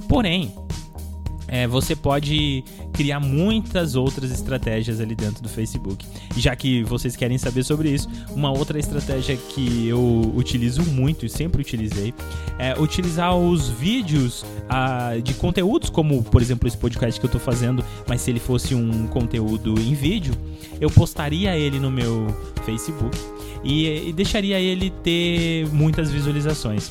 Porém, 0.08 0.54
é, 1.52 1.68
você 1.68 1.98
pode 1.98 2.64
criar 2.94 3.20
muitas 3.20 3.96
outras 3.96 4.32
estratégias 4.32 5.02
ali 5.02 5.14
dentro 5.14 5.44
do 5.44 5.50
Facebook. 5.50 6.08
Já 6.38 6.56
que 6.56 6.82
vocês 6.84 7.18
querem 7.18 7.38
saber 7.38 7.64
sobre 7.64 7.90
isso, 7.90 8.08
uma 8.32 8.50
outra 8.50 8.80
estratégia 8.80 9.36
que 9.36 9.86
eu 9.86 10.32
utilizo 10.34 10.82
muito 10.84 11.26
e 11.26 11.30
sempre 11.30 11.62
utilizei 11.62 12.14
é 12.58 12.80
utilizar 12.80 13.36
os 13.36 13.68
vídeos 13.68 14.46
ah, 14.70 15.12
de 15.22 15.34
conteúdos, 15.34 15.90
como 15.90 16.24
por 16.24 16.42
exemplo 16.42 16.70
esse 16.70 16.78
podcast 16.78 17.20
que 17.20 17.26
eu 17.26 17.28
estou 17.28 17.42
fazendo, 17.42 17.84
mas 18.08 18.22
se 18.22 18.32
ele 18.32 18.40
fosse 18.40 18.74
um 18.74 19.06
conteúdo 19.08 19.78
em 19.78 19.94
vídeo, 19.94 20.34
eu 20.80 20.90
postaria 20.90 21.58
ele 21.58 21.80
no 21.80 21.92
meu 21.92 22.28
Facebook 22.66 23.18
e, 23.62 24.10
e 24.10 24.14
deixaria 24.14 24.58
ele 24.58 24.90
ter 25.04 25.68
muitas 25.68 26.10
visualizações. 26.10 26.90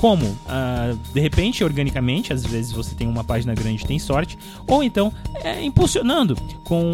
Como? 0.00 0.24
Uh, 0.24 0.98
de 1.12 1.20
repente, 1.20 1.62
organicamente, 1.62 2.32
às 2.32 2.42
vezes 2.42 2.72
você 2.72 2.94
tem 2.94 3.06
uma 3.06 3.22
página 3.22 3.54
grande 3.54 3.84
tem 3.84 3.98
sorte, 3.98 4.38
ou 4.66 4.82
então 4.82 5.12
é, 5.44 5.62
impulsionando 5.62 6.34
com, 6.64 6.90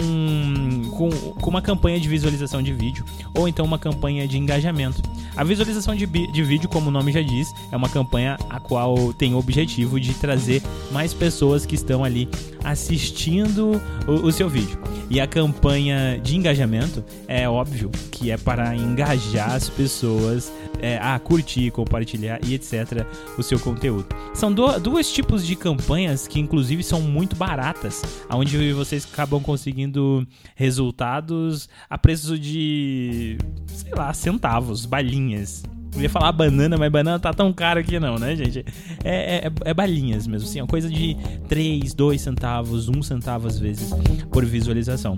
com, 0.90 1.10
com, 1.10 1.50
uma 1.50 1.62
campanha 1.62 2.00
de 2.00 2.08
visualização 2.08 2.60
de 2.60 2.72
vídeo, 2.72 3.04
ou 3.32 3.46
então 3.46 3.64
uma 3.64 3.78
campanha 3.78 4.26
de 4.26 4.36
engajamento. 4.36 5.00
A 5.36 5.44
visualização 5.44 5.94
de, 5.94 6.04
de 6.04 6.42
vídeo, 6.42 6.68
como 6.68 6.88
o 6.88 6.90
nome 6.90 7.12
já 7.12 7.22
diz, 7.22 7.54
é 7.70 7.76
uma 7.76 7.88
campanha 7.88 8.38
a 8.50 8.58
qual 8.58 9.12
tem 9.12 9.34
o 9.34 9.38
objetivo 9.38 10.00
de 10.00 10.12
trazer 10.12 10.60
mais 10.90 11.14
pessoas 11.14 11.64
que 11.64 11.76
estão 11.76 12.02
ali 12.02 12.28
assistindo 12.66 13.80
o, 14.06 14.26
o 14.26 14.32
seu 14.32 14.48
vídeo. 14.48 14.78
E 15.08 15.20
a 15.20 15.26
campanha 15.26 16.20
de 16.20 16.36
engajamento 16.36 17.04
é 17.28 17.48
óbvio 17.48 17.90
que 18.10 18.30
é 18.30 18.36
para 18.36 18.74
engajar 18.74 19.52
as 19.52 19.70
pessoas 19.70 20.52
é, 20.80 20.98
a 20.98 21.16
curtir, 21.18 21.70
compartilhar 21.70 22.40
e 22.44 22.54
etc. 22.54 23.06
o 23.38 23.42
seu 23.42 23.60
conteúdo. 23.60 24.06
São 24.34 24.52
do, 24.52 24.78
dois 24.80 25.12
tipos 25.12 25.46
de 25.46 25.54
campanhas 25.54 26.26
que, 26.26 26.40
inclusive, 26.40 26.82
são 26.82 27.00
muito 27.00 27.36
baratas, 27.36 28.02
onde 28.28 28.72
vocês 28.72 29.06
acabam 29.10 29.40
conseguindo 29.40 30.26
resultados 30.56 31.68
a 31.88 31.96
preço 31.96 32.36
de, 32.36 33.38
sei 33.68 33.94
lá, 33.94 34.12
centavos, 34.12 34.84
balinhas. 34.84 35.62
Eu 35.96 36.02
ia 36.02 36.10
falar 36.10 36.30
banana, 36.30 36.76
mas 36.76 36.92
banana 36.92 37.18
tá 37.18 37.32
tão 37.32 37.52
caro 37.52 37.80
aqui 37.80 37.98
não, 37.98 38.18
né, 38.18 38.36
gente? 38.36 38.64
É, 39.02 39.46
é, 39.46 39.52
é 39.64 39.74
balinhas 39.74 40.26
mesmo, 40.26 40.46
assim, 40.46 40.60
é 40.60 40.66
coisa 40.66 40.90
de 40.90 41.16
3, 41.48 41.94
2 41.94 42.20
centavos, 42.20 42.88
1 42.88 43.02
centavo 43.02 43.48
às 43.48 43.58
vezes 43.58 43.90
por 44.30 44.44
visualização. 44.44 45.16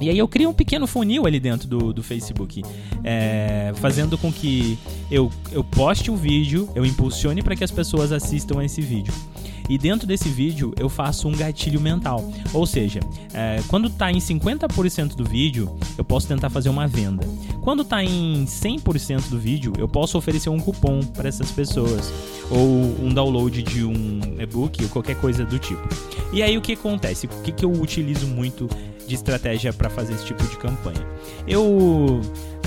E 0.00 0.08
aí 0.08 0.18
eu 0.18 0.28
crio 0.28 0.50
um 0.50 0.54
pequeno 0.54 0.86
funil 0.86 1.26
ali 1.26 1.40
dentro 1.40 1.68
do, 1.68 1.92
do 1.92 2.02
Facebook, 2.02 2.62
é, 3.02 3.72
fazendo 3.76 4.16
com 4.16 4.32
que 4.32 4.78
eu, 5.10 5.30
eu 5.50 5.64
poste 5.64 6.10
um 6.10 6.16
vídeo, 6.16 6.68
eu 6.74 6.84
impulsione 6.84 7.42
para 7.42 7.56
que 7.56 7.64
as 7.64 7.70
pessoas 7.70 8.12
assistam 8.12 8.60
a 8.60 8.64
esse 8.64 8.80
vídeo. 8.80 9.12
E 9.68 9.76
dentro 9.76 10.06
desse 10.06 10.28
vídeo 10.28 10.72
eu 10.78 10.88
faço 10.88 11.28
um 11.28 11.32
gatilho 11.32 11.80
mental. 11.80 12.24
Ou 12.52 12.66
seja, 12.66 13.00
é, 13.34 13.62
quando 13.68 13.88
está 13.88 14.10
em 14.10 14.18
50% 14.18 15.14
do 15.14 15.24
vídeo, 15.24 15.76
eu 15.96 16.04
posso 16.04 16.26
tentar 16.26 16.48
fazer 16.50 16.68
uma 16.68 16.86
venda. 16.86 17.26
Quando 17.60 17.82
está 17.82 18.02
em 18.02 18.44
100% 18.44 19.28
do 19.28 19.38
vídeo, 19.38 19.72
eu 19.76 19.86
posso 19.86 20.16
oferecer 20.16 20.48
um 20.48 20.58
cupom 20.58 21.00
para 21.00 21.28
essas 21.28 21.50
pessoas. 21.50 22.12
Ou 22.50 22.66
um 23.04 23.12
download 23.12 23.62
de 23.62 23.84
um 23.84 24.20
e-book 24.40 24.82
ou 24.82 24.88
qualquer 24.88 25.16
coisa 25.16 25.44
do 25.44 25.58
tipo. 25.58 25.86
E 26.32 26.42
aí 26.42 26.56
o 26.56 26.62
que 26.62 26.72
acontece? 26.72 27.26
O 27.26 27.42
que, 27.42 27.52
que 27.52 27.64
eu 27.64 27.70
utilizo 27.70 28.26
muito 28.26 28.68
de 29.06 29.14
estratégia 29.14 29.72
para 29.72 29.90
fazer 29.90 30.14
esse 30.14 30.24
tipo 30.24 30.42
de 30.44 30.56
campanha? 30.56 31.06
Eu, 31.46 32.20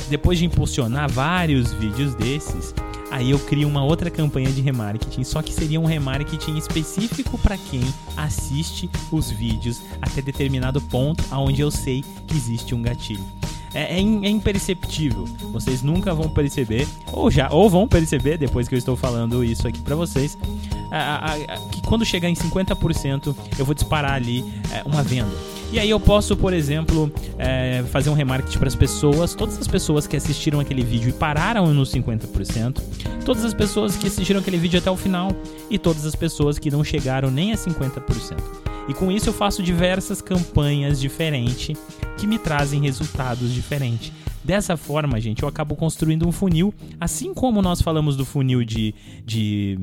depois 0.10 0.38
de 0.38 0.46
impulsionar 0.46 1.12
vários 1.12 1.74
vídeos 1.74 2.14
desses, 2.16 2.74
Aí 3.12 3.32
eu 3.32 3.40
crio 3.40 3.68
uma 3.68 3.84
outra 3.84 4.10
campanha 4.10 4.50
de 4.50 4.62
remarketing, 4.62 5.26
só 5.26 5.42
que 5.42 5.54
seria 5.54 5.80
um 5.80 5.86
remarketing 5.86 6.58
específico 6.58 7.38
para 7.38 7.58
quem 7.58 7.82
assiste 8.16 8.90
os 9.12 9.30
vídeos 9.30 9.82
até 10.02 10.22
determinado 10.22 10.80
ponto 10.82 11.22
aonde 11.30 11.62
eu 11.62 11.70
sei 11.70 12.06
que 12.26 12.36
existe 12.36 12.74
um 12.74 12.82
gatilho. 12.82 13.24
É, 13.74 13.96
é, 13.96 13.98
é, 13.98 14.30
imperceptível. 14.30 15.26
Vocês 15.52 15.82
nunca 15.82 16.14
vão 16.14 16.30
perceber, 16.30 16.88
ou 17.12 17.30
já, 17.30 17.50
ou 17.50 17.70
vão 17.70 17.88
perceber 17.88 18.38
depois 18.38 18.68
que 18.68 18.76
eu 18.76 18.80
estou 18.80 18.96
falando 18.96 19.44
isso 19.44 19.68
aqui 19.68 19.82
para 19.82 19.96
vocês, 19.96 20.38
a, 20.90 21.32
a, 21.32 21.36
a, 21.36 21.58
que 21.70 21.82
quando 21.82 22.06
chegar 22.06 22.30
em 22.30 22.34
50% 22.34 23.36
eu 23.58 23.66
vou 23.66 23.76
disparar 23.76 24.14
ali 24.14 24.44
é, 24.72 24.88
uma 24.88 25.04
venda. 25.04 25.36
E 25.72 25.80
aí 25.80 25.90
eu 25.90 26.00
posso, 26.02 26.36
por 26.36 26.52
exemplo, 26.52 27.10
é, 27.38 27.82
fazer 27.92 28.10
um 28.10 28.14
remarketing 28.14 28.60
para 28.60 28.68
as 28.68 28.76
pessoas, 28.76 29.34
todas 29.34 29.58
as 29.58 29.68
pessoas 29.70 30.06
que 30.06 30.18
assistiram 30.18 30.60
aquele 30.60 30.84
vídeo 30.84 31.10
e 31.10 31.14
pararam 31.14 31.74
nos 31.74 31.94
50%, 31.94 32.82
todas 33.24 33.46
as 33.46 33.54
pessoas 33.54 33.96
que 33.96 34.06
assistiram 34.06 34.42
aquele 34.42 34.58
vídeo 34.58 34.80
até 34.80 34.92
o 34.92 34.98
final 34.98 35.32
e 35.70 35.80
todas 35.80 36.06
as 36.06 36.14
pessoas 36.14 36.60
que 36.60 36.70
não 36.70 36.84
chegaram 36.84 37.32
nem 37.32 37.54
a 37.54 37.56
50%. 37.56 38.38
E 38.90 38.94
com 38.94 39.10
isso 39.10 39.30
eu 39.30 39.34
faço 39.34 39.64
diversas 39.64 40.22
campanhas 40.22 41.00
diferentes 41.00 41.78
que 42.18 42.28
me 42.28 42.38
trazem 42.38 42.82
resultados 42.82 43.54
diferentes. 43.54 44.12
Dessa 44.44 44.76
forma, 44.76 45.22
gente, 45.22 45.44
eu 45.44 45.48
acabo 45.48 45.76
construindo 45.76 46.28
um 46.28 46.32
funil, 46.34 46.74
assim 47.00 47.34
como 47.34 47.62
nós 47.62 47.82
falamos 47.82 48.18
do 48.18 48.26
funil 48.26 48.66
de, 48.66 48.94
de 49.24 49.80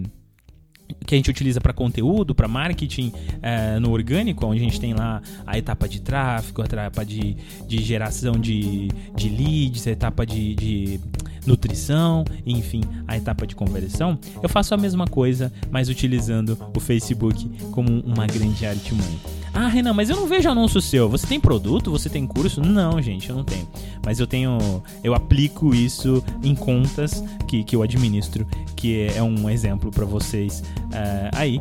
que 1.06 1.14
a 1.14 1.18
gente 1.18 1.30
utiliza 1.30 1.60
para 1.60 1.72
conteúdo, 1.72 2.34
para 2.34 2.48
marketing 2.48 3.12
é, 3.42 3.78
no 3.78 3.90
orgânico, 3.90 4.46
onde 4.46 4.60
a 4.60 4.64
gente 4.64 4.80
tem 4.80 4.94
lá 4.94 5.22
a 5.46 5.58
etapa 5.58 5.88
de 5.88 6.00
tráfego, 6.00 6.62
a 6.62 6.64
etapa 6.64 7.04
de, 7.04 7.36
de 7.66 7.82
geração 7.82 8.32
de, 8.32 8.88
de 9.14 9.28
leads, 9.28 9.86
a 9.86 9.90
etapa 9.90 10.26
de, 10.26 10.54
de 10.54 11.00
nutrição, 11.46 12.24
enfim, 12.44 12.82
a 13.06 13.16
etapa 13.16 13.46
de 13.46 13.54
conversão. 13.54 14.18
Eu 14.42 14.48
faço 14.48 14.74
a 14.74 14.76
mesma 14.76 15.06
coisa, 15.06 15.52
mas 15.70 15.88
utilizando 15.88 16.58
o 16.76 16.80
Facebook 16.80 17.48
como 17.72 18.00
uma 18.00 18.26
grande 18.26 18.66
arte 18.66 18.92
humana. 18.92 19.37
Ah, 19.52 19.68
Renan, 19.68 19.92
mas 19.92 20.10
eu 20.10 20.16
não 20.16 20.26
vejo 20.26 20.48
anúncio 20.48 20.80
seu. 20.80 21.08
Você 21.08 21.26
tem 21.26 21.40
produto? 21.40 21.90
Você 21.90 22.08
tem 22.08 22.26
curso? 22.26 22.60
Não, 22.60 23.00
gente, 23.00 23.28
eu 23.28 23.36
não 23.36 23.44
tenho. 23.44 23.66
Mas 24.04 24.20
eu 24.20 24.26
tenho. 24.26 24.82
Eu 25.02 25.14
aplico 25.14 25.74
isso 25.74 26.22
em 26.42 26.54
contas 26.54 27.22
que, 27.46 27.64
que 27.64 27.74
eu 27.74 27.82
administro, 27.82 28.46
que 28.76 29.08
é 29.14 29.22
um 29.22 29.48
exemplo 29.50 29.90
para 29.90 30.04
vocês 30.04 30.60
uh, 30.60 31.30
aí, 31.32 31.58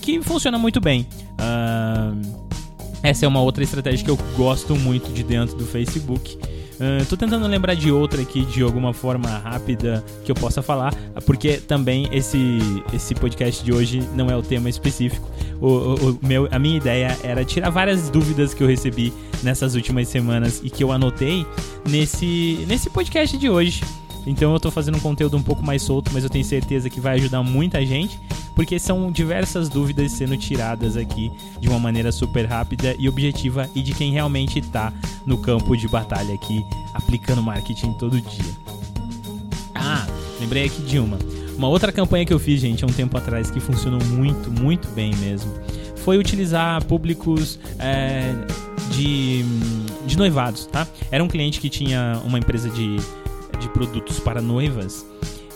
que 0.00 0.20
funciona 0.22 0.58
muito 0.58 0.80
bem. 0.80 1.06
Uh, 1.32 2.50
essa 3.02 3.24
é 3.24 3.28
uma 3.28 3.40
outra 3.40 3.64
estratégia 3.64 4.04
que 4.04 4.10
eu 4.10 4.18
gosto 4.36 4.76
muito 4.76 5.10
de 5.12 5.22
dentro 5.22 5.56
do 5.56 5.64
Facebook. 5.64 6.38
Tô 7.08 7.16
tentando 7.16 7.46
lembrar 7.46 7.74
de 7.74 7.90
outra 7.90 8.22
aqui 8.22 8.44
de 8.44 8.62
alguma 8.62 8.94
forma 8.94 9.28
rápida 9.28 10.02
que 10.24 10.30
eu 10.30 10.34
possa 10.34 10.62
falar, 10.62 10.94
porque 11.26 11.58
também 11.58 12.08
esse, 12.10 12.58
esse 12.92 13.14
podcast 13.14 13.62
de 13.62 13.72
hoje 13.72 14.02
não 14.14 14.30
é 14.30 14.36
o 14.36 14.42
tema 14.42 14.68
específico. 14.68 15.28
O, 15.60 15.66
o, 15.66 16.10
o, 16.10 16.18
meu, 16.22 16.48
a 16.50 16.58
minha 16.58 16.78
ideia 16.78 17.16
era 17.22 17.44
tirar 17.44 17.68
várias 17.68 18.08
dúvidas 18.08 18.54
que 18.54 18.62
eu 18.62 18.66
recebi 18.66 19.12
nessas 19.42 19.74
últimas 19.74 20.08
semanas 20.08 20.60
e 20.64 20.70
que 20.70 20.82
eu 20.82 20.90
anotei 20.90 21.46
nesse, 21.88 22.64
nesse 22.66 22.88
podcast 22.88 23.36
de 23.36 23.50
hoje. 23.50 23.82
Então 24.26 24.52
eu 24.52 24.60
tô 24.60 24.70
fazendo 24.70 24.96
um 24.96 25.00
conteúdo 25.00 25.36
um 25.36 25.42
pouco 25.42 25.64
mais 25.64 25.82
solto, 25.82 26.10
mas 26.12 26.24
eu 26.24 26.30
tenho 26.30 26.44
certeza 26.44 26.90
que 26.90 27.00
vai 27.00 27.16
ajudar 27.16 27.42
muita 27.42 27.84
gente, 27.84 28.18
porque 28.54 28.78
são 28.78 29.10
diversas 29.10 29.68
dúvidas 29.68 30.12
sendo 30.12 30.36
tiradas 30.36 30.96
aqui 30.96 31.32
de 31.60 31.68
uma 31.68 31.78
maneira 31.78 32.12
super 32.12 32.46
rápida 32.46 32.94
e 32.98 33.08
objetiva 33.08 33.68
e 33.74 33.82
de 33.82 33.94
quem 33.94 34.12
realmente 34.12 34.60
tá 34.60 34.92
no 35.24 35.38
campo 35.38 35.76
de 35.76 35.88
batalha 35.88 36.34
aqui, 36.34 36.64
aplicando 36.92 37.42
marketing 37.42 37.92
todo 37.94 38.20
dia. 38.20 38.52
Ah, 39.74 40.06
lembrei 40.38 40.66
aqui 40.66 40.82
de 40.82 40.98
uma. 40.98 41.18
Uma 41.56 41.68
outra 41.68 41.92
campanha 41.92 42.24
que 42.24 42.32
eu 42.32 42.38
fiz, 42.38 42.60
gente, 42.60 42.84
há 42.84 42.86
um 42.86 42.92
tempo 42.92 43.16
atrás, 43.16 43.50
que 43.50 43.60
funcionou 43.60 44.02
muito, 44.04 44.50
muito 44.50 44.88
bem 44.88 45.14
mesmo, 45.16 45.52
foi 45.96 46.16
utilizar 46.16 46.82
públicos 46.84 47.58
é, 47.78 48.34
de, 48.92 49.44
de 50.06 50.16
noivados, 50.16 50.66
tá? 50.66 50.86
Era 51.10 51.22
um 51.22 51.28
cliente 51.28 51.60
que 51.60 51.68
tinha 51.68 52.20
uma 52.24 52.38
empresa 52.38 52.70
de 52.70 52.96
de 53.60 53.68
produtos 53.68 54.18
para 54.18 54.40
noivas 54.40 55.06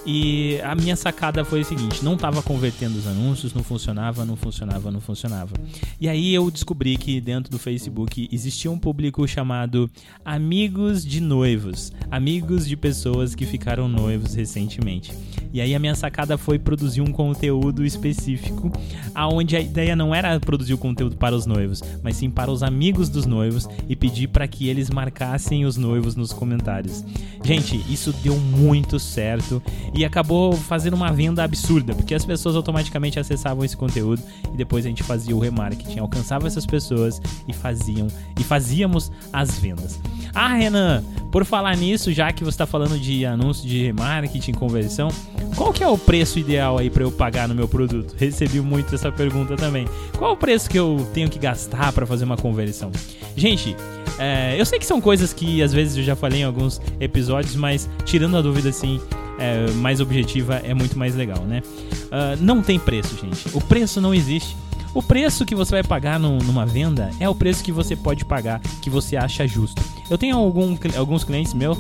E 0.06 0.61
a 0.62 0.75
minha 0.75 0.96
sacada 0.96 1.44
foi 1.44 1.62
o 1.62 1.64
seguinte: 1.64 2.04
não 2.04 2.14
estava 2.14 2.42
convertendo 2.42 2.99
os 2.99 3.06
anúncios, 3.06 3.54
não 3.54 3.62
funcionava, 3.62 4.25
não 4.25 4.37
funcionava, 4.37 4.90
não 4.90 5.00
funcionava. 5.00 5.54
E 6.00 6.08
aí 6.08 6.34
eu 6.34 6.50
descobri 6.50 6.96
que 6.96 7.20
dentro 7.20 7.50
do 7.50 7.58
Facebook 7.58 8.28
existia 8.30 8.70
um 8.70 8.78
público 8.78 9.26
chamado 9.26 9.90
Amigos 10.25 11.04
de 11.04 11.20
Noivos, 11.20 11.92
amigos 12.11 12.68
de 12.68 12.76
pessoas 12.76 13.34
que 13.34 13.46
ficaram 13.46 13.88
noivos 13.88 14.34
recentemente. 14.34 15.12
E 15.54 15.61
aí 15.61 15.73
a 15.73 15.78
minha 15.78 15.94
sacada 15.94 16.37
foi 16.37 16.58
produzir 16.58 17.00
um 17.00 17.12
conteúdo 17.12 17.84
específico, 17.84 18.73
aonde 19.14 19.56
a 19.56 19.61
ideia 19.61 19.94
não 19.94 20.12
era 20.12 20.38
produzir 20.40 20.75
o 20.75 20.78
conteúdo 20.78 21.16
para 21.16 21.34
os 21.34 21.46
noivos, 21.46 21.80
mas 22.02 22.16
sim 22.16 22.28
para 22.28 22.50
os 22.50 22.62
amigos 22.62 23.08
dos 23.08 23.25
noivos 23.25 23.68
e 23.88 23.94
pedir 23.94 24.28
para 24.28 24.49
que 24.49 24.68
eles 24.68 24.90
marcassem 24.90 25.64
os 25.64 25.76
noivos 25.76 26.16
nos 26.16 26.32
comentários. 26.32 27.04
Gente, 27.44 27.76
isso 27.88 28.12
deu 28.23 28.37
muito 28.37 28.99
certo 28.99 29.62
e 29.94 30.04
acabou 30.04 30.52
fazendo 30.54 30.94
uma 30.94 31.12
venda 31.12 31.44
absurda, 31.44 31.94
porque 31.94 32.14
as 32.14 32.24
pessoas 32.24 32.56
automaticamente 32.56 33.18
acessavam 33.18 33.64
esse 33.64 33.76
conteúdo 33.76 34.20
e 34.52 34.56
depois 34.56 34.84
a 34.84 34.88
gente 34.88 35.02
fazia 35.02 35.34
o 35.34 35.38
remarketing, 35.38 36.00
alcançava 36.00 36.46
essas 36.46 36.66
pessoas 36.66 37.20
e 37.46 37.52
faziam 37.52 38.08
e 38.38 38.42
fazíamos 38.42 39.12
as 39.32 39.58
vendas. 39.58 40.00
Ah, 40.34 40.54
Renan, 40.54 41.04
por 41.30 41.44
falar 41.44 41.76
nisso, 41.76 42.12
já 42.12 42.32
que 42.32 42.42
você 42.42 42.50
está 42.50 42.66
falando 42.66 42.98
de 42.98 43.24
anúncio 43.24 43.68
de 43.68 43.84
remarketing, 43.84 44.52
conversão, 44.52 45.08
qual 45.56 45.72
que 45.72 45.84
é 45.84 45.88
o 45.88 45.96
preço 45.96 46.38
ideal 46.40 46.76
aí 46.78 46.90
para 46.90 47.04
eu 47.04 47.12
pagar 47.12 47.46
no 47.46 47.54
meu 47.54 47.68
produto? 47.68 48.14
Recebi 48.18 48.60
muito 48.60 48.94
essa 48.94 49.12
pergunta 49.12 49.56
também. 49.56 49.86
Qual 50.18 50.32
o 50.32 50.36
preço 50.36 50.68
que 50.68 50.78
eu 50.78 51.06
tenho 51.14 51.30
que 51.30 51.38
gastar 51.38 51.92
para 51.92 52.04
fazer 52.04 52.24
uma 52.24 52.36
conversão? 52.36 52.90
Gente, 53.36 53.76
é, 54.18 54.54
eu 54.58 54.66
sei 54.66 54.78
que 54.78 54.86
são 54.86 55.00
coisas 55.00 55.32
que 55.32 55.62
às 55.62 55.72
vezes 55.72 55.96
eu 55.96 56.02
já 56.02 56.16
falei 56.16 56.40
em 56.40 56.44
alguns 56.44 56.80
episódios, 57.00 57.54
mas 57.54 57.88
tirando 58.04 58.36
a 58.36 58.42
dúvida 58.42 58.68
assim, 58.68 59.00
é, 59.44 59.70
mais 59.72 60.00
objetiva 60.00 60.56
é 60.56 60.72
muito 60.72 60.98
mais 60.98 61.14
legal, 61.14 61.44
né? 61.44 61.62
Uh, 62.04 62.42
não 62.42 62.62
tem 62.62 62.78
preço, 62.78 63.16
gente. 63.20 63.54
O 63.54 63.60
preço 63.60 64.00
não 64.00 64.14
existe. 64.14 64.56
O 64.94 65.02
preço 65.02 65.44
que 65.44 65.54
você 65.54 65.72
vai 65.72 65.82
pagar 65.82 66.18
no, 66.18 66.38
numa 66.38 66.64
venda 66.64 67.10
é 67.18 67.28
o 67.28 67.34
preço 67.34 67.62
que 67.62 67.72
você 67.72 67.94
pode 67.94 68.24
pagar, 68.24 68.60
que 68.80 68.88
você 68.88 69.16
acha 69.16 69.46
justo. 69.46 69.82
Eu 70.08 70.16
tenho 70.16 70.36
algum, 70.36 70.76
alguns 70.96 71.24
clientes 71.24 71.52
meus 71.52 71.76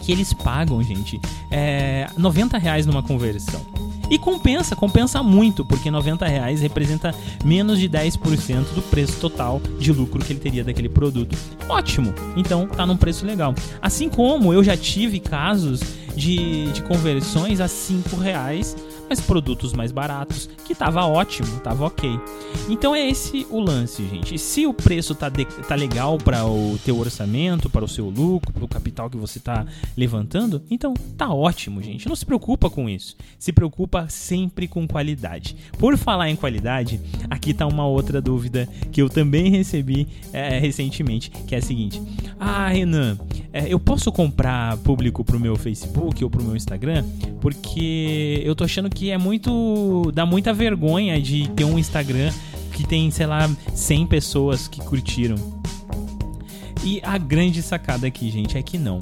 que 0.00 0.10
eles 0.10 0.32
pagam, 0.32 0.82
gente, 0.82 1.20
é, 1.50 2.08
90 2.16 2.58
reais 2.58 2.86
numa 2.86 3.02
conversão. 3.02 3.60
E 4.12 4.18
compensa, 4.18 4.76
compensa 4.76 5.22
muito, 5.22 5.64
porque 5.64 5.90
90 5.90 6.26
reais 6.26 6.60
representa 6.60 7.14
menos 7.42 7.80
de 7.80 7.88
10% 7.88 8.74
do 8.74 8.82
preço 8.82 9.18
total 9.18 9.58
de 9.78 9.90
lucro 9.90 10.22
que 10.22 10.34
ele 10.34 10.38
teria 10.38 10.62
daquele 10.62 10.90
produto. 10.90 11.34
Ótimo! 11.66 12.12
Então 12.36 12.66
tá 12.66 12.84
num 12.84 12.94
preço 12.94 13.24
legal. 13.24 13.54
Assim 13.80 14.10
como 14.10 14.52
eu 14.52 14.62
já 14.62 14.76
tive 14.76 15.18
casos 15.18 15.80
de, 16.14 16.70
de 16.72 16.82
conversões 16.82 17.58
a 17.58 17.66
5 17.66 18.14
reais 18.16 18.76
mas 19.12 19.20
produtos 19.20 19.74
mais 19.74 19.92
baratos, 19.92 20.48
que 20.64 20.74
tava 20.74 21.04
ótimo, 21.04 21.60
tava 21.60 21.84
ok. 21.84 22.18
Então 22.66 22.94
é 22.94 23.10
esse 23.10 23.46
o 23.50 23.60
lance, 23.60 24.02
gente. 24.08 24.38
Se 24.38 24.66
o 24.66 24.72
preço 24.72 25.14
tá, 25.14 25.28
de, 25.28 25.44
tá 25.44 25.74
legal 25.74 26.16
para 26.16 26.46
o 26.46 26.78
teu 26.82 26.98
orçamento, 26.98 27.68
para 27.68 27.84
o 27.84 27.88
seu 27.88 28.08
lucro, 28.08 28.54
para 28.54 28.64
o 28.64 28.68
capital 28.68 29.10
que 29.10 29.16
você 29.18 29.38
tá 29.38 29.66
levantando, 29.94 30.62
então 30.70 30.94
tá 31.18 31.28
ótimo, 31.30 31.82
gente. 31.82 32.08
Não 32.08 32.16
se 32.16 32.24
preocupa 32.24 32.70
com 32.70 32.88
isso. 32.88 33.14
Se 33.38 33.52
preocupa 33.52 34.08
sempre 34.08 34.66
com 34.66 34.88
qualidade. 34.88 35.56
Por 35.78 35.98
falar 35.98 36.30
em 36.30 36.36
qualidade, 36.36 36.98
aqui 37.28 37.52
tá 37.52 37.66
uma 37.66 37.86
outra 37.86 38.18
dúvida 38.18 38.66
que 38.90 39.02
eu 39.02 39.10
também 39.10 39.50
recebi 39.50 40.08
é, 40.32 40.58
recentemente, 40.58 41.28
que 41.28 41.54
é 41.54 41.58
a 41.58 41.62
seguinte: 41.62 42.00
Ah, 42.40 42.68
Renan, 42.68 43.18
é, 43.52 43.70
eu 43.70 43.78
posso 43.78 44.10
comprar 44.10 44.78
público 44.78 45.22
pro 45.22 45.38
meu 45.38 45.54
Facebook 45.54 46.24
ou 46.24 46.30
pro 46.30 46.42
meu 46.42 46.56
Instagram? 46.56 47.04
Porque 47.42 48.40
eu 48.44 48.54
tô 48.54 48.64
achando 48.64 48.88
que 48.88 49.01
que 49.02 49.10
é 49.10 49.18
muito. 49.18 50.12
dá 50.14 50.24
muita 50.24 50.54
vergonha 50.54 51.20
de 51.20 51.48
ter 51.48 51.64
um 51.64 51.76
Instagram 51.76 52.32
que 52.72 52.86
tem, 52.86 53.10
sei 53.10 53.26
lá, 53.26 53.50
100 53.74 54.06
pessoas 54.06 54.68
que 54.68 54.80
curtiram. 54.80 55.34
E 56.84 57.00
a 57.02 57.18
grande 57.18 57.64
sacada 57.64 58.06
aqui, 58.06 58.30
gente, 58.30 58.56
é 58.56 58.62
que 58.62 58.78
não 58.78 59.00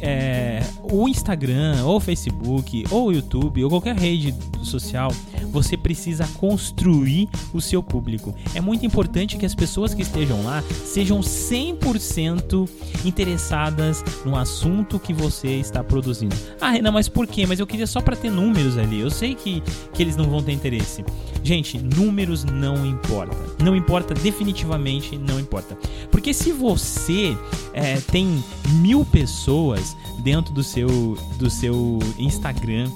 é, 0.00 0.62
o 0.82 1.08
Instagram, 1.08 1.84
ou 1.84 1.96
o 1.96 2.00
Facebook, 2.00 2.84
ou 2.90 3.08
o 3.08 3.12
YouTube, 3.12 3.62
ou 3.64 3.70
qualquer 3.70 3.96
rede 3.96 4.34
social, 4.62 5.12
você 5.46 5.76
precisa 5.76 6.26
construir 6.38 7.28
o 7.52 7.60
seu 7.60 7.82
público. 7.82 8.34
É 8.54 8.60
muito 8.60 8.84
importante 8.84 9.36
que 9.36 9.46
as 9.46 9.54
pessoas 9.54 9.94
que 9.94 10.02
estejam 10.02 10.42
lá 10.44 10.62
sejam 10.84 11.20
100% 11.20 12.68
interessadas 13.04 14.04
no 14.24 14.36
assunto 14.36 14.98
que 14.98 15.12
você 15.12 15.48
está 15.48 15.82
produzindo. 15.82 16.36
Ah, 16.60 16.70
Renan, 16.70 16.92
mas 16.92 17.08
por 17.08 17.26
quê? 17.26 17.46
Mas 17.46 17.60
eu 17.60 17.66
queria 17.66 17.86
só 17.86 18.00
para 18.00 18.16
ter 18.16 18.30
números 18.30 18.76
ali. 18.76 19.00
Eu 19.00 19.10
sei 19.10 19.34
que, 19.34 19.62
que 19.92 20.02
eles 20.02 20.16
não 20.16 20.26
vão 20.26 20.42
ter 20.42 20.52
interesse. 20.52 21.04
Gente, 21.42 21.78
números 21.78 22.44
não 22.44 22.84
importa. 22.86 23.36
Não 23.62 23.74
importa, 23.74 24.14
definitivamente 24.14 25.16
não 25.16 25.40
importa. 25.40 25.76
Porque 26.10 26.34
se 26.34 26.52
você 26.52 27.36
é, 27.72 28.00
tem 28.00 28.42
mil 28.80 29.04
pessoas 29.04 29.96
dentro 30.22 30.52
do 30.52 30.62
seu, 30.62 31.16
do 31.38 31.50
seu 31.50 31.98
Instagram 32.18 32.90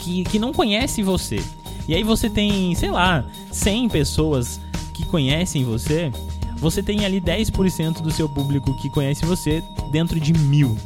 que, 0.00 0.24
que 0.24 0.38
não 0.38 0.52
conhece 0.52 1.02
você. 1.02 1.40
E 1.86 1.94
aí 1.94 2.02
você 2.02 2.28
tem, 2.28 2.74
sei 2.74 2.90
lá, 2.90 3.24
100 3.52 3.88
pessoas 3.88 4.60
que 4.94 5.04
conhecem 5.06 5.64
você. 5.64 6.10
Você 6.56 6.82
tem 6.82 7.04
ali 7.04 7.20
10% 7.20 8.02
do 8.02 8.10
seu 8.10 8.28
público 8.28 8.76
que 8.76 8.90
conhece 8.90 9.24
você 9.24 9.62
dentro 9.90 10.20
de 10.20 10.32
mil. 10.32 10.76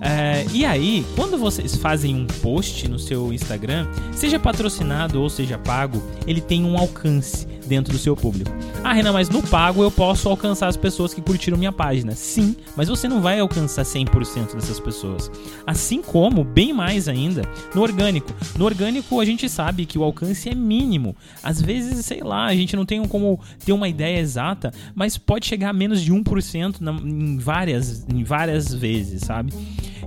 É, 0.00 0.46
e 0.52 0.64
aí, 0.64 1.04
quando 1.16 1.36
vocês 1.36 1.74
fazem 1.74 2.14
um 2.14 2.26
post 2.26 2.86
no 2.86 2.98
seu 2.98 3.32
Instagram, 3.32 3.88
seja 4.12 4.38
patrocinado 4.38 5.20
ou 5.20 5.28
seja 5.28 5.58
pago, 5.58 6.00
ele 6.24 6.40
tem 6.40 6.64
um 6.64 6.78
alcance 6.78 7.48
dentro 7.68 7.92
do 7.92 7.98
seu 7.98 8.16
público. 8.16 8.50
Ah, 8.82 8.92
Renan, 8.92 9.12
mas 9.12 9.28
no 9.28 9.42
pago 9.42 9.82
eu 9.82 9.90
posso 9.90 10.28
alcançar 10.28 10.68
as 10.68 10.76
pessoas 10.76 11.12
que 11.12 11.20
curtiram 11.20 11.58
minha 11.58 11.72
página. 11.72 12.12
Sim, 12.14 12.56
mas 12.76 12.88
você 12.88 13.06
não 13.06 13.20
vai 13.20 13.38
alcançar 13.38 13.82
100% 13.82 14.54
dessas 14.54 14.80
pessoas. 14.80 15.30
Assim 15.66 16.02
como, 16.02 16.42
bem 16.42 16.72
mais 16.72 17.08
ainda, 17.08 17.42
no 17.74 17.82
orgânico. 17.82 18.32
No 18.56 18.64
orgânico 18.64 19.20
a 19.20 19.24
gente 19.24 19.48
sabe 19.48 19.86
que 19.86 19.98
o 19.98 20.02
alcance 20.02 20.48
é 20.48 20.54
mínimo. 20.54 21.14
Às 21.42 21.60
vezes, 21.60 22.04
sei 22.06 22.20
lá, 22.22 22.46
a 22.46 22.54
gente 22.54 22.74
não 22.74 22.86
tem 22.86 23.06
como 23.06 23.38
ter 23.64 23.72
uma 23.72 23.88
ideia 23.88 24.18
exata, 24.18 24.72
mas 24.94 25.18
pode 25.18 25.46
chegar 25.46 25.70
a 25.70 25.72
menos 25.72 26.00
de 26.00 26.12
1% 26.12 26.80
na, 26.80 26.92
em, 26.92 27.38
várias, 27.38 28.06
em 28.12 28.24
várias 28.24 28.72
vezes, 28.72 29.22
sabe? 29.22 29.52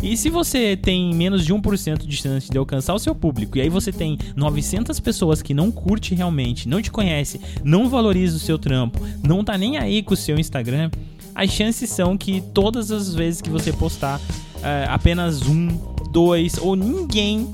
E 0.02 0.16
se 0.18 0.30
você 0.30 0.76
tem 0.76 1.14
menos 1.14 1.46
de 1.46 1.54
1% 1.54 2.06
de 2.06 2.18
chance 2.18 2.50
de 2.50 2.58
alcançar 2.58 2.94
o 2.94 3.00
seu 3.00 3.14
público, 3.14 3.58
e 3.58 3.62
aí 3.62 3.70
você 3.70 3.92
tem 3.92 4.18
900 4.36 5.00
pessoas 5.00 5.42
que 5.42 5.54
não 5.54 5.72
curte 5.72 6.16
realmente, 6.16 6.68
não 6.68 6.82
te 6.82 6.92
conhece, 6.92 7.40
não 7.64 7.90
valoriza 7.90 8.38
o 8.38 8.40
seu 8.40 8.58
trampo, 8.58 9.00
não 9.24 9.44
tá 9.44 9.58
nem 9.58 9.78
aí 9.78 10.02
com 10.02 10.14
o 10.14 10.18
seu 10.18 10.40
Instagram, 10.40 10.90
as 11.34 11.50
chances 11.52 11.90
são 11.90 12.18
que 12.18 12.42
todas 12.54 12.92
as 12.92 13.14
vezes 13.14 13.42
que 13.42 13.50
você 13.50 13.72
postar, 13.72 14.20
é, 14.62 14.86
apenas 14.90 15.44
um, 15.44 15.68
dois 16.12 16.58
ou 16.58 16.76
ninguém 16.76 17.48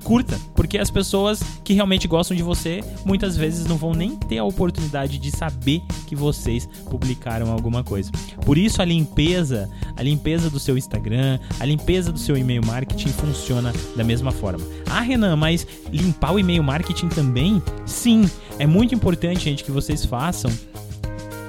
curta, 0.00 0.38
porque 0.54 0.78
as 0.78 0.90
pessoas 0.90 1.42
que 1.64 1.72
realmente 1.72 2.08
gostam 2.08 2.36
de 2.36 2.42
você 2.42 2.82
muitas 3.04 3.36
vezes 3.36 3.66
não 3.66 3.76
vão 3.76 3.92
nem 3.92 4.16
ter 4.16 4.38
a 4.38 4.44
oportunidade 4.44 5.18
de 5.18 5.30
saber 5.30 5.82
que 6.06 6.16
vocês 6.16 6.68
publicaram 6.90 7.50
alguma 7.50 7.82
coisa. 7.82 8.10
Por 8.44 8.58
isso 8.58 8.80
a 8.80 8.84
limpeza, 8.84 9.68
a 9.96 10.02
limpeza 10.02 10.50
do 10.50 10.58
seu 10.58 10.76
Instagram, 10.76 11.38
a 11.58 11.64
limpeza 11.64 12.12
do 12.12 12.18
seu 12.18 12.36
e-mail 12.36 12.64
marketing 12.64 13.08
funciona 13.08 13.72
da 13.96 14.04
mesma 14.04 14.32
forma. 14.32 14.64
Ah, 14.88 15.00
Renan, 15.00 15.36
mas 15.36 15.66
limpar 15.90 16.32
o 16.32 16.38
e-mail 16.38 16.62
marketing 16.62 17.08
também? 17.08 17.62
Sim, 17.86 18.28
é 18.58 18.66
muito 18.66 18.94
importante, 18.94 19.44
gente, 19.44 19.64
que 19.64 19.70
vocês 19.70 20.04
façam 20.04 20.50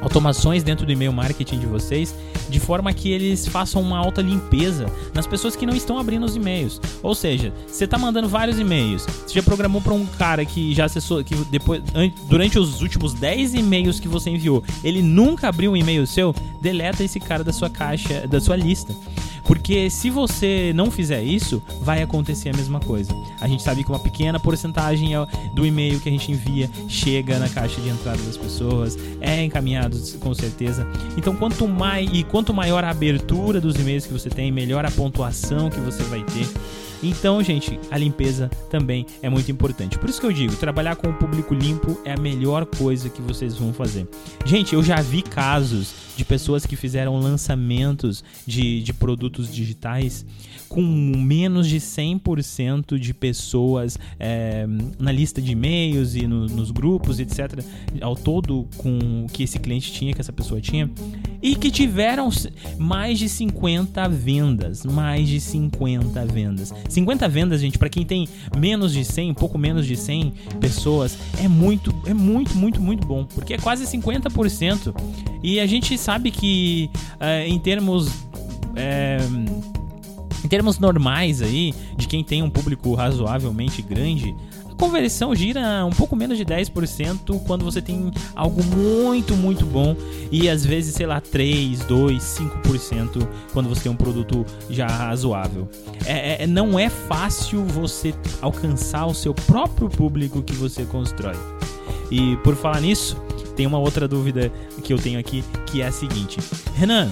automações 0.04 0.64
dentro 0.64 0.86
do 0.86 0.92
e-mail 0.92 1.12
marketing 1.12 1.60
de 1.60 1.66
vocês, 1.66 2.14
de 2.50 2.60
forma 2.60 2.94
que 2.94 3.12
eles 3.12 3.48
façam 3.48 3.82
uma 3.82 3.98
alta 3.98 4.22
limpeza 4.22 4.86
nas 5.14 5.26
pessoas 5.26 5.56
que 5.56 5.66
não 5.66 5.76
estão 5.76 5.98
abrindo 5.98 6.26
os 6.26 6.36
e-mails. 6.36 6.80
Ou 7.02 7.16
seja, 7.16 7.54
você 7.66 7.86
está 7.86 7.98
mandando 7.98 8.28
vários 8.28 8.60
e-mails, 8.60 9.04
você 9.04 9.36
já 9.36 9.44
programou 9.44 9.82
para 9.82 9.94
um 9.94 10.06
cara 10.06 10.46
que 10.46 10.74
já 10.74 10.86
acessou, 10.86 11.24
que 11.24 11.36
depois, 11.46 11.82
durante 12.28 12.60
os 12.60 12.82
últimos 12.82 13.14
10 13.14 13.56
e-mails 13.56 14.00
que 14.00 14.08
você 14.08 14.30
enviou, 14.30 14.64
ele 14.84 15.02
nunca 15.02 15.48
abriu 15.48 15.72
um 15.72 15.78
e-mail 15.78 16.06
seu, 16.06 16.36
deleta 16.62 17.04
esse 17.04 17.20
cara 17.20 17.44
da 17.44 17.54
sua 17.54 17.70
caixa, 17.70 18.28
da 18.28 18.40
sua 18.40 18.56
lista. 18.56 18.94
Porque 19.44 19.90
se 19.90 20.10
você 20.10 20.72
não 20.74 20.90
fizer 20.90 21.22
isso, 21.22 21.62
vai 21.82 22.02
acontecer 22.02 22.50
a 22.50 22.54
mesma 22.54 22.80
coisa. 22.80 23.14
A 23.42 23.48
gente 23.48 23.62
sabe 23.62 23.84
que 23.84 23.90
uma 23.90 24.00
pequena 24.00 24.40
porcentagem 24.40 25.16
é 25.16 25.26
do 25.54 25.66
e-mail 25.66 26.00
que 26.00 26.10
a 26.10 26.12
gente 26.12 26.32
envia 26.32 26.70
chega 26.88 27.40
na 27.40 27.50
caixa 27.50 27.82
de 27.82 27.90
entrada 27.90 28.22
das 28.24 28.38
pessoas, 28.38 28.98
é 29.20 29.44
encaminhado 29.44 30.00
com 30.20 30.34
certeza. 30.34 30.88
Então, 31.18 31.36
quanto 31.36 31.68
mais 31.68 32.10
e 32.14 32.24
quanto 32.24 32.54
maior 32.54 32.84
a 32.84 32.90
abertura 32.90 33.60
dos 33.60 33.76
e-mails 33.76 34.06
que 34.06 34.14
você 34.14 34.30
tem, 34.30 34.52
melhor 34.52 34.86
a 34.86 34.92
pontuação 34.92 35.70
que 35.70 35.80
você 35.80 36.04
vai 36.04 36.24
ter. 36.24 36.48
Então, 37.04 37.44
gente, 37.44 37.80
a 37.92 37.98
limpeza 37.98 38.50
também 38.70 39.06
é 39.22 39.30
muito 39.30 39.52
importante. 39.52 40.00
Por 40.00 40.10
isso 40.10 40.20
que 40.20 40.26
eu 40.26 40.34
digo, 40.34 40.56
trabalhar 40.56 40.96
com 40.96 41.10
o 41.10 41.14
público 41.14 41.54
limpo 41.54 42.00
é 42.06 42.14
a 42.14 42.18
melhor 42.18 42.66
coisa 42.66 43.10
que 43.10 43.22
vocês 43.22 43.56
vão 43.56 43.74
fazer. 43.74 44.08
Gente, 44.46 44.74
eu 44.74 44.82
já 44.82 45.02
vi 45.02 45.22
casos 45.22 45.94
de 46.16 46.24
pessoas 46.24 46.66
que 46.66 46.76
fizeram 46.76 47.20
lançamentos 47.20 48.24
de, 48.46 48.82
de 48.84 48.94
produtos 48.94 49.24
produtos 49.34 49.54
digitais 49.54 50.26
com 50.74 50.82
menos 50.82 51.68
de 51.68 51.80
100% 51.80 52.98
de 52.98 53.14
pessoas 53.14 54.00
é, 54.20 54.66
na 54.98 55.12
lista 55.12 55.40
de 55.40 55.52
e-mails 55.52 56.16
e 56.16 56.26
no, 56.26 56.48
nos 56.48 56.72
grupos, 56.72 57.20
etc. 57.20 57.64
Ao 58.02 58.16
todo, 58.16 58.68
com 58.78 59.28
que 59.32 59.44
esse 59.44 59.60
cliente 59.60 59.92
tinha, 59.92 60.16
que 60.16 60.20
essa 60.20 60.34
pessoa 60.34 60.60
tinha, 60.60 60.90
e 61.44 61.56
que 61.56 61.70
tiveram 61.70 62.28
mais 62.80 63.20
de 63.20 63.30
50 63.30 64.10
vendas. 64.10 64.84
Mais 64.84 65.28
de 65.28 65.40
50 65.40 66.26
vendas. 66.26 66.74
50 66.90 67.30
vendas, 67.30 67.62
gente, 67.62 67.78
para 67.78 67.90
quem 67.90 68.04
tem 68.04 68.28
menos 68.58 68.94
de 68.94 69.06
100, 69.06 69.36
pouco 69.36 69.60
menos 69.60 69.86
de 69.86 69.96
100 69.96 70.34
pessoas, 70.60 71.16
é 71.40 71.48
muito, 71.48 71.94
é 72.08 72.16
muito, 72.16 72.58
muito, 72.58 72.82
muito 72.82 73.06
bom, 73.06 73.26
porque 73.26 73.54
é 73.54 73.58
quase 73.60 73.86
50%. 73.86 74.92
E 75.44 75.60
a 75.60 75.68
gente 75.68 76.00
sabe 76.00 76.32
que 76.32 76.90
é, 77.20 77.48
em 77.48 77.60
termos. 77.60 78.10
É, 78.76 79.20
termos 80.54 80.78
normais 80.78 81.42
aí, 81.42 81.74
de 81.98 82.08
quem 82.08 82.24
tem 82.24 82.44
um 82.44 82.50
público 82.50 82.94
razoavelmente 82.94 83.82
grande, 83.82 84.36
a 84.70 84.76
conversão 84.76 85.34
gira 85.34 85.84
um 85.84 85.90
pouco 85.90 86.16
menos 86.16 86.38
de 86.38 86.46
10% 86.46 87.44
quando 87.48 87.66
você 87.66 87.82
tem 87.82 88.12
algo 88.36 88.64
muito, 88.64 89.36
muito 89.36 89.66
bom 89.66 89.96
e 90.32 90.48
às 90.48 90.64
vezes, 90.64 90.94
sei 90.94 91.08
lá, 91.08 91.20
3, 91.20 91.80
2, 91.86 92.22
5% 92.22 93.28
quando 93.52 93.68
você 93.68 93.82
tem 93.82 93.92
um 93.92 93.96
produto 93.96 94.46
já 94.70 94.86
razoável. 94.86 95.68
É, 96.06 96.44
é, 96.44 96.46
não 96.46 96.78
é 96.78 96.88
fácil 96.88 97.66
você 97.66 98.14
alcançar 98.40 99.08
o 99.08 99.14
seu 99.16 99.34
próprio 99.34 99.90
público 99.90 100.44
que 100.44 100.54
você 100.54 100.86
constrói. 100.86 101.36
E 102.12 102.38
por 102.44 102.56
falar 102.56 102.80
nisso, 102.80 103.18
tem 103.56 103.66
uma 103.66 103.80
outra 103.80 104.08
dúvida 104.08 104.52
que 104.84 104.94
eu 104.94 105.00
tenho 105.00 105.20
aqui 105.20 105.44
que 105.66 105.82
é 105.82 105.88
a 105.88 105.92
seguinte: 105.92 106.38
Renan, 106.76 107.12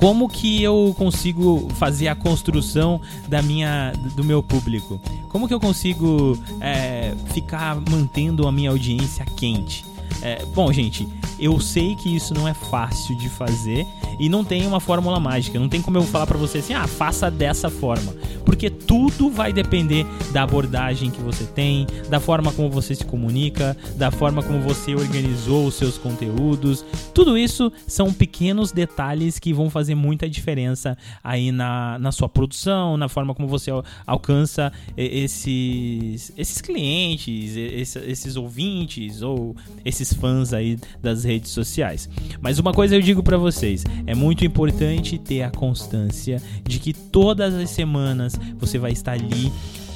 como 0.00 0.30
que 0.30 0.62
eu 0.62 0.94
consigo 0.96 1.68
fazer 1.74 2.08
a 2.08 2.14
construção 2.14 2.98
da 3.28 3.42
minha 3.42 3.92
do 4.16 4.24
meu 4.24 4.42
público? 4.42 4.98
Como 5.28 5.46
que 5.46 5.52
eu 5.52 5.60
consigo 5.60 6.38
é, 6.58 7.14
ficar 7.34 7.78
mantendo 7.90 8.48
a 8.48 8.52
minha 8.52 8.70
audiência 8.70 9.26
quente? 9.36 9.84
É, 10.22 10.42
bom, 10.46 10.72
gente, 10.72 11.06
eu 11.40 11.58
sei 11.58 11.96
que 11.96 12.14
isso 12.14 12.34
não 12.34 12.46
é 12.46 12.52
fácil 12.52 13.16
de 13.16 13.28
fazer 13.30 13.86
e 14.18 14.28
não 14.28 14.44
tem 14.44 14.66
uma 14.66 14.78
fórmula 14.78 15.18
mágica. 15.18 15.58
Não 15.58 15.68
tem 15.68 15.80
como 15.80 15.96
eu 15.96 16.02
falar 16.02 16.26
para 16.26 16.36
você 16.36 16.58
assim, 16.58 16.74
ah, 16.74 16.86
faça 16.86 17.30
dessa 17.30 17.70
forma. 17.70 18.14
Porque 18.44 18.68
tudo 18.68 19.30
vai 19.30 19.52
depender 19.52 20.04
da 20.32 20.42
abordagem 20.42 21.10
que 21.10 21.20
você 21.20 21.44
tem, 21.44 21.86
da 22.10 22.20
forma 22.20 22.52
como 22.52 22.68
você 22.70 22.94
se 22.94 23.04
comunica, 23.04 23.76
da 23.96 24.10
forma 24.10 24.42
como 24.42 24.60
você 24.60 24.94
organizou 24.94 25.66
os 25.66 25.74
seus 25.74 25.96
conteúdos. 25.96 26.84
Tudo 27.14 27.38
isso 27.38 27.72
são 27.86 28.12
pequenos 28.12 28.70
detalhes 28.70 29.38
que 29.38 29.54
vão 29.54 29.70
fazer 29.70 29.94
muita 29.94 30.28
diferença 30.28 30.96
aí 31.24 31.50
na, 31.50 31.98
na 31.98 32.12
sua 32.12 32.28
produção, 32.28 32.98
na 32.98 33.08
forma 33.08 33.34
como 33.34 33.48
você 33.48 33.70
alcança 34.06 34.70
esses, 34.96 36.32
esses 36.36 36.60
clientes, 36.60 37.56
esses, 37.56 37.96
esses 38.08 38.36
ouvintes 38.36 39.22
ou 39.22 39.56
esses 39.84 40.12
fãs 40.12 40.52
aí 40.52 40.76
das 41.00 41.24
redes 41.24 41.29
sociais. 41.50 42.08
Mas 42.40 42.58
uma 42.58 42.72
coisa 42.72 42.96
eu 42.96 43.00
digo 43.00 43.22
para 43.22 43.36
vocês, 43.36 43.84
é 44.06 44.14
muito 44.14 44.44
importante 44.44 45.18
ter 45.18 45.42
a 45.42 45.50
constância 45.50 46.42
de 46.64 46.78
que 46.78 46.92
todas 46.92 47.54
as 47.54 47.70
semanas 47.70 48.38
você 48.58 48.78
vai 48.78 48.92
estar 48.92 49.12
ali 49.12 49.52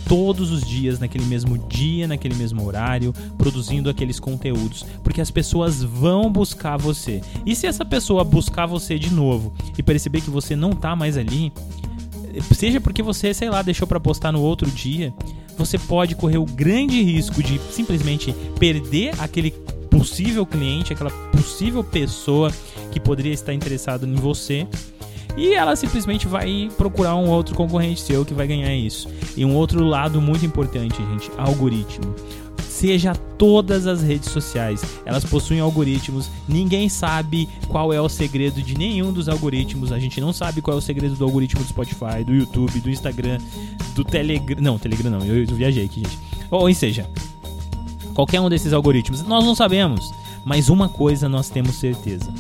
todos 0.09 0.51
os 0.51 0.67
dias, 0.67 0.99
naquele 0.99 1.25
mesmo 1.25 1.59
dia, 1.59 2.07
naquele 2.07 2.35
mesmo 2.35 2.65
horário, 2.65 3.13
produzindo 3.39 3.89
aqueles 3.89 4.21
conteúdos, 4.21 4.85
porque 5.03 5.21
as 5.21 5.31
pessoas 5.31 5.83
vão 5.83 6.31
buscar 6.31 6.77
você. 6.77 7.21
E 7.45 7.55
se 7.55 7.67
essa 7.67 7.85
pessoa 7.85 8.23
buscar 8.23 8.67
você 8.67 8.99
de 8.99 9.13
novo 9.13 9.55
e 9.77 9.83
perceber 9.83 10.21
que 10.21 10.31
você 10.31 10.55
não 10.55 10.73
tá 10.73 10.95
mais 10.95 11.17
ali, 11.17 11.53
seja 12.53 12.81
porque 12.81 13.03
você, 13.03 13.33
sei 13.33 13.49
lá, 13.51 13.63
deixou 13.63 13.87
para 13.87 14.01
postar 14.01 14.33
no 14.33 14.41
outro 14.41 14.71
dia, 14.71 15.13
você 15.57 15.79
pode 15.79 16.15
correr 16.15 16.39
o 16.39 16.45
grande 16.45 17.01
risco 17.03 17.43
de 17.43 17.61
simplesmente 17.71 18.35
perder 18.59 19.15
aquele 19.19 19.53
possível 19.97 20.45
cliente, 20.45 20.93
aquela 20.93 21.11
possível 21.31 21.85
pessoa 21.85 22.51
que 22.91 22.99
poderia 22.99 23.33
estar 23.33 23.55
interessado 23.55 24.05
em 24.05 24.15
você. 24.15 24.67
E 25.37 25.53
ela 25.53 25.77
simplesmente 25.77 26.27
vai 26.27 26.69
procurar 26.77 27.15
um 27.15 27.29
outro 27.29 27.55
concorrente 27.55 28.01
seu 28.01 28.25
que 28.25 28.35
vai 28.35 28.47
ganhar 28.47 28.75
isso. 28.75 29.09
E 29.37 29.45
um 29.45 29.55
outro 29.55 29.85
lado 29.85 30.21
muito 30.21 30.45
importante, 30.45 30.97
gente, 30.97 31.31
algoritmo. 31.37 32.15
Seja 32.69 33.15
todas 33.39 33.87
as 33.87 34.03
redes 34.03 34.31
sociais, 34.31 34.83
elas 35.07 35.25
possuem 35.25 35.61
algoritmos. 35.61 36.29
Ninguém 36.49 36.89
sabe 36.89 37.49
qual 37.69 37.93
é 37.93 38.01
o 38.01 38.09
segredo 38.09 38.61
de 38.61 38.77
nenhum 38.77 39.13
dos 39.13 39.29
algoritmos. 39.29 39.93
A 39.93 39.99
gente 39.99 40.21
não 40.21 40.33
sabe 40.33 40.61
qual 40.61 40.77
é 40.77 40.79
o 40.79 40.83
segredo 40.83 41.15
do 41.15 41.25
algoritmo 41.25 41.63
do 41.63 41.69
Spotify, 41.69 42.25
do 42.25 42.35
YouTube, 42.35 42.81
do 42.81 42.91
Instagram, 42.91 43.39
do 43.95 44.05
Telegram. 44.05 44.61
Não, 44.61 44.77
Telegram 44.77 45.11
não, 45.11 45.25
eu, 45.25 45.47
viajei 45.47 45.85
aqui, 45.85 46.01
gente. 46.01 46.19
Ou 46.51 46.73
seja, 46.75 47.09
qualquer 48.15 48.41
um 48.41 48.49
desses 48.49 48.73
algoritmos, 48.73 49.23
nós 49.23 49.45
não 49.45 49.55
sabemos. 49.55 50.13
Mas 50.45 50.69
uma 50.69 50.89
coisa 50.89 51.29
nós 51.29 51.49
temos 51.49 51.77
certeza: 51.77 52.33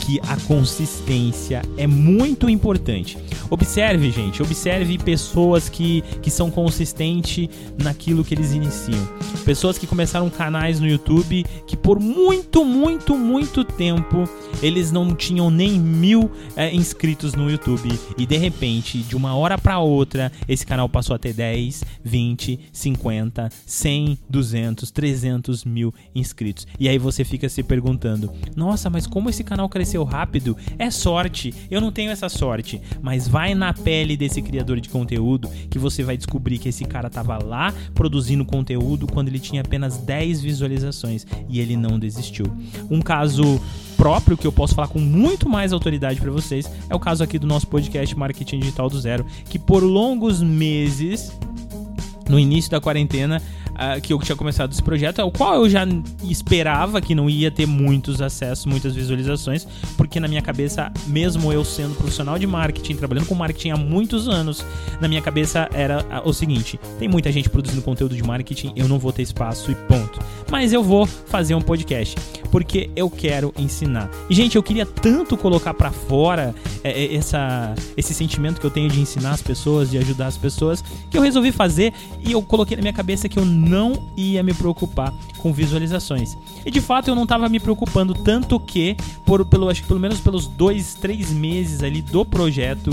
que 0.00 0.20
a 0.26 0.36
consistência 0.46 1.62
é 1.76 1.86
muito 1.86 2.50
importante. 2.50 3.16
Observe, 3.52 4.10
gente, 4.10 4.42
observe 4.42 4.96
pessoas 4.96 5.68
que, 5.68 6.00
que 6.22 6.30
são 6.30 6.50
consistentes 6.50 7.50
naquilo 7.78 8.24
que 8.24 8.32
eles 8.34 8.54
iniciam. 8.54 9.06
Pessoas 9.44 9.76
que 9.76 9.86
começaram 9.86 10.30
canais 10.30 10.80
no 10.80 10.88
YouTube 10.88 11.44
que 11.66 11.76
por 11.76 12.00
muito, 12.00 12.64
muito, 12.64 13.14
muito 13.14 13.62
tempo 13.62 14.24
eles 14.62 14.90
não 14.90 15.14
tinham 15.14 15.50
nem 15.50 15.78
mil 15.78 16.30
é, 16.56 16.74
inscritos 16.74 17.34
no 17.34 17.50
YouTube 17.50 17.90
e 18.16 18.24
de 18.24 18.36
repente, 18.38 18.98
de 19.00 19.14
uma 19.14 19.34
hora 19.36 19.58
para 19.58 19.78
outra, 19.78 20.32
esse 20.48 20.64
canal 20.64 20.88
passou 20.88 21.14
a 21.14 21.18
ter 21.18 21.34
10, 21.34 21.84
20, 22.02 22.58
50, 22.72 23.50
100, 23.66 24.18
200, 24.30 24.90
300 24.90 25.64
mil 25.66 25.92
inscritos. 26.14 26.66
E 26.80 26.88
aí 26.88 26.96
você 26.96 27.22
fica 27.22 27.50
se 27.50 27.62
perguntando: 27.62 28.32
nossa, 28.56 28.88
mas 28.88 29.06
como 29.06 29.28
esse 29.28 29.44
canal 29.44 29.68
cresceu 29.68 30.04
rápido? 30.04 30.56
É 30.78 30.90
sorte. 30.90 31.52
Eu 31.70 31.82
não 31.82 31.92
tenho 31.92 32.10
essa 32.10 32.30
sorte, 32.30 32.80
mas 33.02 33.28
vai 33.28 33.41
vai 33.42 33.56
na 33.56 33.74
pele 33.74 34.16
desse 34.16 34.40
criador 34.40 34.80
de 34.80 34.88
conteúdo 34.88 35.48
que 35.68 35.76
você 35.76 36.04
vai 36.04 36.16
descobrir 36.16 36.58
que 36.58 36.68
esse 36.68 36.84
cara 36.84 37.10
tava 37.10 37.42
lá 37.42 37.74
produzindo 37.92 38.44
conteúdo 38.44 39.04
quando 39.08 39.26
ele 39.26 39.40
tinha 39.40 39.62
apenas 39.62 39.96
10 39.96 40.40
visualizações 40.40 41.26
e 41.48 41.58
ele 41.58 41.76
não 41.76 41.98
desistiu. 41.98 42.46
Um 42.88 43.02
caso 43.02 43.60
próprio 43.96 44.36
que 44.36 44.46
eu 44.46 44.52
posso 44.52 44.76
falar 44.76 44.86
com 44.86 45.00
muito 45.00 45.48
mais 45.48 45.72
autoridade 45.72 46.20
para 46.20 46.30
vocês 46.30 46.70
é 46.88 46.94
o 46.94 47.00
caso 47.00 47.24
aqui 47.24 47.36
do 47.36 47.46
nosso 47.48 47.66
podcast 47.66 48.16
Marketing 48.16 48.60
Digital 48.60 48.88
do 48.88 49.00
Zero, 49.00 49.26
que 49.50 49.58
por 49.58 49.82
longos 49.82 50.40
meses 50.40 51.36
no 52.28 52.38
início 52.38 52.70
da 52.70 52.80
quarentena 52.80 53.42
que 54.02 54.12
eu 54.12 54.18
tinha 54.20 54.36
começado 54.36 54.72
esse 54.72 54.82
projeto, 54.82 55.20
o 55.22 55.30
qual 55.30 55.56
eu 55.56 55.68
já 55.68 55.86
esperava 56.24 57.00
que 57.00 57.14
não 57.14 57.28
ia 57.28 57.50
ter 57.50 57.66
muitos 57.66 58.20
acessos, 58.20 58.66
muitas 58.66 58.94
visualizações, 58.94 59.66
porque 59.96 60.20
na 60.20 60.28
minha 60.28 60.42
cabeça, 60.42 60.92
mesmo 61.06 61.52
eu 61.52 61.64
sendo 61.64 61.94
profissional 61.94 62.38
de 62.38 62.46
marketing, 62.46 62.96
trabalhando 62.96 63.26
com 63.26 63.34
marketing 63.34 63.70
há 63.70 63.76
muitos 63.76 64.28
anos, 64.28 64.64
na 65.00 65.08
minha 65.08 65.20
cabeça 65.20 65.68
era 65.72 66.04
o 66.24 66.32
seguinte: 66.32 66.78
tem 66.98 67.08
muita 67.08 67.30
gente 67.32 67.48
produzindo 67.48 67.82
conteúdo 67.82 68.14
de 68.14 68.22
marketing, 68.22 68.72
eu 68.76 68.88
não 68.88 68.98
vou 68.98 69.12
ter 69.12 69.22
espaço 69.22 69.70
e 69.70 69.74
ponto. 69.74 70.20
Mas 70.50 70.72
eu 70.72 70.82
vou 70.82 71.06
fazer 71.06 71.54
um 71.54 71.60
podcast 71.60 72.16
porque 72.50 72.90
eu 72.94 73.08
quero 73.08 73.52
ensinar. 73.58 74.10
E 74.28 74.34
gente, 74.34 74.56
eu 74.56 74.62
queria 74.62 74.84
tanto 74.84 75.36
colocar 75.38 75.72
para 75.72 75.90
fora 75.90 76.54
é, 76.84 76.90
é, 76.90 77.14
essa, 77.14 77.74
esse 77.96 78.12
sentimento 78.12 78.60
que 78.60 78.66
eu 78.66 78.70
tenho 78.70 78.90
de 78.90 79.00
ensinar 79.00 79.30
as 79.30 79.40
pessoas, 79.40 79.90
de 79.90 79.96
ajudar 79.96 80.26
as 80.26 80.36
pessoas, 80.36 80.84
que 81.10 81.16
eu 81.16 81.22
resolvi 81.22 81.50
fazer 81.50 81.94
e 82.24 82.32
eu 82.32 82.42
coloquei 82.42 82.76
na 82.76 82.82
minha 82.82 82.92
cabeça 82.92 83.28
que 83.28 83.38
eu 83.38 83.44
não 83.62 83.92
ia 84.16 84.42
me 84.42 84.52
preocupar 84.52 85.12
com 85.38 85.52
visualizações. 85.52 86.36
E 86.64 86.70
de 86.70 86.80
fato 86.80 87.08
eu 87.08 87.14
não 87.14 87.24
estava 87.24 87.48
me 87.48 87.58
preocupando 87.58 88.14
tanto 88.14 88.58
que, 88.58 88.96
por, 89.24 89.44
pelo, 89.44 89.68
acho 89.68 89.82
que 89.82 89.88
pelo 89.88 90.00
menos 90.00 90.20
pelos 90.20 90.46
dois, 90.46 90.94
três 90.94 91.30
meses 91.30 91.82
ali 91.82 92.02
do 92.02 92.24
projeto, 92.24 92.90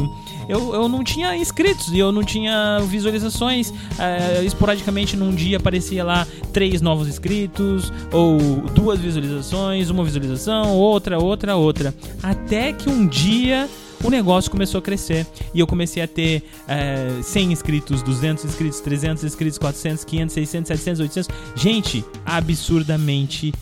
eu, 0.47 0.73
eu 0.73 0.87
não 0.87 1.03
tinha 1.03 1.35
inscritos 1.35 1.91
e 1.93 1.99
eu 1.99 2.11
não 2.11 2.23
tinha 2.23 2.79
visualizações. 2.87 3.71
É, 3.97 4.43
esporadicamente 4.43 5.15
num 5.15 5.33
dia 5.33 5.57
aparecia 5.57 6.03
lá 6.03 6.27
três 6.51 6.81
novos 6.81 7.07
inscritos, 7.07 7.93
ou 8.11 8.37
duas 8.73 8.99
visualizações, 8.99 9.89
uma 9.89 10.03
visualização, 10.03 10.75
outra, 10.75 11.19
outra, 11.19 11.55
outra. 11.55 11.93
Até 12.23 12.73
que 12.73 12.89
um 12.89 13.05
dia 13.05 13.69
o 14.03 14.09
negócio 14.09 14.49
começou 14.49 14.79
a 14.79 14.81
crescer 14.81 15.25
e 15.53 15.59
eu 15.59 15.67
comecei 15.67 16.01
a 16.01 16.07
ter 16.07 16.43
é, 16.67 17.21
100 17.21 17.51
inscritos, 17.51 18.01
200 18.01 18.45
inscritos, 18.45 18.79
300 18.79 19.23
inscritos, 19.23 19.57
400, 19.57 20.03
500, 20.03 20.33
600, 20.33 20.67
700, 20.67 20.99
800. 21.01 21.35
Gente, 21.55 22.05
absurdamente 22.25 23.53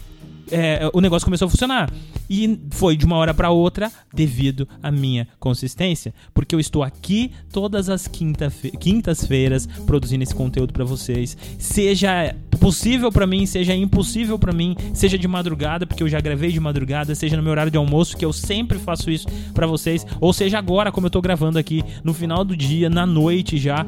é, 0.51 0.89
o 0.93 1.01
negócio 1.01 1.25
começou 1.25 1.47
a 1.47 1.49
funcionar. 1.49 1.91
E 2.29 2.59
foi 2.71 2.97
de 2.97 3.05
uma 3.05 3.15
hora 3.15 3.33
para 3.33 3.49
outra 3.49 3.91
devido 4.13 4.67
à 4.83 4.91
minha 4.91 5.27
consistência, 5.39 6.13
porque 6.33 6.53
eu 6.53 6.59
estou 6.59 6.83
aqui 6.83 7.31
todas 7.51 7.89
as 7.89 8.07
quintas-feiras 8.07 9.67
produzindo 9.85 10.23
esse 10.23 10.35
conteúdo 10.35 10.73
para 10.73 10.83
vocês, 10.83 11.37
seja 11.57 12.35
possível 12.59 13.11
para 13.11 13.25
mim, 13.25 13.45
seja 13.45 13.73
impossível 13.73 14.37
para 14.37 14.51
mim, 14.51 14.75
seja 14.93 15.17
de 15.17 15.27
madrugada, 15.27 15.85
porque 15.85 16.03
eu 16.03 16.09
já 16.09 16.19
gravei 16.19 16.51
de 16.51 16.59
madrugada, 16.59 17.15
seja 17.15 17.37
no 17.37 17.43
meu 17.43 17.51
horário 17.51 17.71
de 17.71 17.77
almoço, 17.77 18.17
que 18.17 18.25
eu 18.25 18.33
sempre 18.33 18.77
faço 18.77 19.09
isso 19.09 19.27
para 19.53 19.67
vocês, 19.67 20.05
ou 20.19 20.33
seja 20.33 20.57
agora, 20.57 20.91
como 20.91 21.07
eu 21.07 21.11
tô 21.11 21.21
gravando 21.21 21.57
aqui 21.57 21.83
no 22.03 22.13
final 22.13 22.43
do 22.43 22.57
dia, 22.57 22.89
na 22.89 23.05
noite 23.05 23.57
já. 23.57 23.85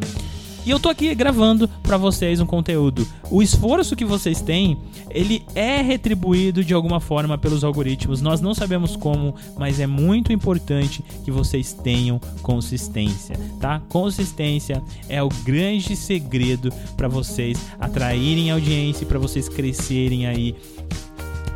E 0.70 0.72
eu 0.72 0.80
tô 0.80 0.88
aqui 0.88 1.16
gravando 1.16 1.68
para 1.82 1.98
vocês 1.98 2.40
um 2.40 2.46
conteúdo. 2.46 3.04
O 3.32 3.42
esforço 3.42 3.96
que 3.96 4.06
vocês 4.06 4.40
têm, 4.40 4.78
ele 5.10 5.44
é 5.56 5.82
retribuído 5.82 6.64
de 6.64 6.76
alguma 6.76 7.00
forma 7.00 7.40
pelos 7.40 7.64
algoritmos. 7.64 8.22
Nós 8.22 8.40
não 8.40 8.54
sabemos 8.54 8.96
como, 8.96 9.34
mas 9.58 9.80
é 9.80 9.88
muito 9.88 10.32
importante 10.32 11.04
que 11.26 11.32
vocês 11.32 11.74
tenham 11.74 12.22
consistência, 12.44 13.36
tá? 13.60 13.82
Consistência 13.90 14.84
é 15.08 15.24
o 15.24 15.30
grande 15.44 15.96
segredo 15.96 16.72
para 16.96 17.08
vocês 17.08 17.58
atraírem 17.80 18.52
audiência 18.52 19.06
e 19.06 19.08
para 19.08 19.18
vocês 19.18 19.50
crescerem 19.50 20.28
aí 20.28 20.56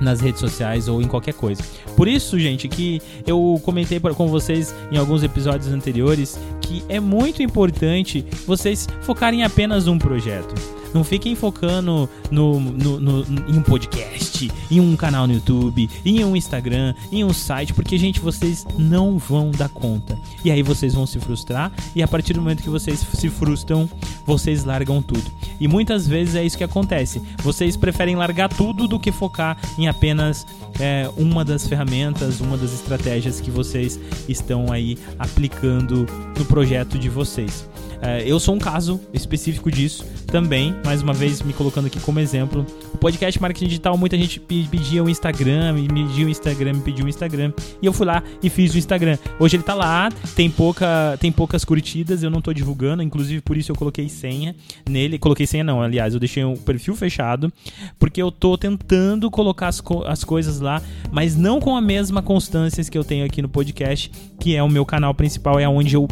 nas 0.03 0.21
redes 0.21 0.39
sociais 0.39 0.87
ou 0.87 1.01
em 1.01 1.07
qualquer 1.07 1.33
coisa. 1.33 1.63
Por 1.95 2.07
isso, 2.07 2.37
gente, 2.39 2.67
que 2.67 3.01
eu 3.25 3.59
comentei 3.63 3.99
com 3.99 4.27
vocês 4.27 4.73
em 4.91 4.97
alguns 4.97 5.23
episódios 5.23 5.71
anteriores 5.71 6.39
que 6.61 6.83
é 6.89 6.99
muito 6.99 7.41
importante 7.41 8.25
vocês 8.45 8.87
focarem 9.01 9.43
apenas 9.43 9.87
um 9.87 9.97
projeto. 9.97 10.53
Não 10.93 11.03
fiquem 11.03 11.35
focando 11.35 12.07
no, 12.29 12.59
no, 12.59 12.99
no, 12.99 13.21
em 13.49 13.57
um 13.57 13.63
podcast, 13.63 14.51
em 14.69 14.79
um 14.79 14.95
canal 14.95 15.25
no 15.25 15.33
YouTube, 15.33 15.89
em 16.05 16.23
um 16.23 16.35
Instagram, 16.35 16.93
em 17.11 17.23
um 17.23 17.33
site, 17.33 17.73
porque, 17.73 17.97
gente, 17.97 18.19
vocês 18.19 18.65
não 18.77 19.17
vão 19.17 19.49
dar 19.49 19.69
conta. 19.69 20.17
E 20.45 20.51
aí 20.51 20.61
vocês 20.61 20.93
vão 20.93 21.07
se 21.07 21.19
frustrar, 21.19 21.71
e 21.95 22.03
a 22.03 22.07
partir 22.07 22.33
do 22.33 22.41
momento 22.41 22.61
que 22.61 22.69
vocês 22.69 22.99
se 22.99 23.29
frustram, 23.29 23.89
vocês 24.25 24.63
largam 24.63 25.01
tudo. 25.01 25.31
E 25.59 25.67
muitas 25.67 26.07
vezes 26.07 26.35
é 26.35 26.43
isso 26.43 26.57
que 26.57 26.63
acontece. 26.63 27.21
Vocês 27.41 27.77
preferem 27.77 28.15
largar 28.15 28.49
tudo 28.49 28.87
do 28.87 28.99
que 28.99 29.11
focar 29.11 29.57
em 29.77 29.87
apenas 29.87 30.45
é, 30.79 31.09
uma 31.17 31.45
das 31.45 31.67
ferramentas, 31.67 32.41
uma 32.41 32.57
das 32.57 32.73
estratégias 32.73 33.39
que 33.39 33.51
vocês 33.51 33.99
estão 34.27 34.71
aí 34.71 34.97
aplicando 35.19 36.05
no 36.37 36.45
projeto 36.45 36.97
de 36.97 37.09
vocês. 37.09 37.67
É, 38.05 38.21
eu 38.25 38.37
sou 38.37 38.53
um 38.53 38.59
caso 38.59 38.99
específico 39.13 39.71
disso 39.71 40.05
também, 40.27 40.75
mais 40.83 41.01
uma 41.01 41.13
vez 41.13 41.41
me 41.41 41.53
colocando 41.53 41.85
aqui 41.85 42.01
como 42.01 42.19
exemplo. 42.19 42.65
O 42.93 42.97
podcast 42.97 43.41
Marketing 43.41 43.67
Digital, 43.67 43.97
muita 43.97 44.17
gente 44.17 44.41
pedia 44.41 45.01
o 45.01 45.09
Instagram, 45.09 45.71
me 45.71 45.87
pediu 45.87 46.27
o 46.27 46.29
Instagram, 46.29 46.73
me 46.73 46.81
pediu 46.81 47.05
o 47.05 47.09
Instagram. 47.09 47.53
E 47.81 47.85
eu 47.85 47.93
fui 47.93 48.05
lá 48.05 48.21
e 48.41 48.49
fiz 48.49 48.73
o 48.73 48.77
Instagram. 48.77 49.17
Hoje 49.39 49.55
ele 49.55 49.63
tá 49.63 49.73
lá, 49.73 50.09
tem, 50.35 50.49
pouca, 50.49 51.15
tem 51.17 51.31
poucas 51.31 51.63
curtidas, 51.63 52.23
eu 52.23 52.29
não 52.29 52.41
tô 52.41 52.51
divulgando, 52.51 53.01
inclusive 53.01 53.39
por 53.39 53.55
isso 53.55 53.71
eu 53.71 53.75
coloquei 53.75 54.09
senha 54.09 54.53
nele. 54.89 55.17
Coloquei 55.17 55.47
senha 55.47 55.63
não, 55.63 55.81
aliás, 55.81 56.13
eu 56.13 56.19
deixei 56.19 56.43
o 56.43 56.57
perfil 56.57 56.95
fechado, 56.95 57.53
porque 57.97 58.21
eu 58.21 58.29
tô 58.31 58.57
tentando 58.57 59.31
colocar 59.31 59.69
as, 59.69 59.79
co 59.79 60.03
as 60.03 60.25
coisas 60.25 60.59
lá, 60.59 60.81
mas 61.09 61.37
não 61.37 61.61
com 61.61 61.73
a 61.73 61.81
mesma 61.81 62.21
constância 62.21 62.83
que 62.83 62.97
eu 62.97 63.03
tenho 63.05 63.25
aqui 63.25 63.41
no 63.41 63.47
podcast, 63.47 64.11
que 64.41 64.57
é 64.57 64.61
o 64.61 64.67
meu 64.67 64.85
canal 64.85 65.13
principal, 65.13 65.57
é 65.57 65.69
onde 65.69 65.95
eu 65.95 66.05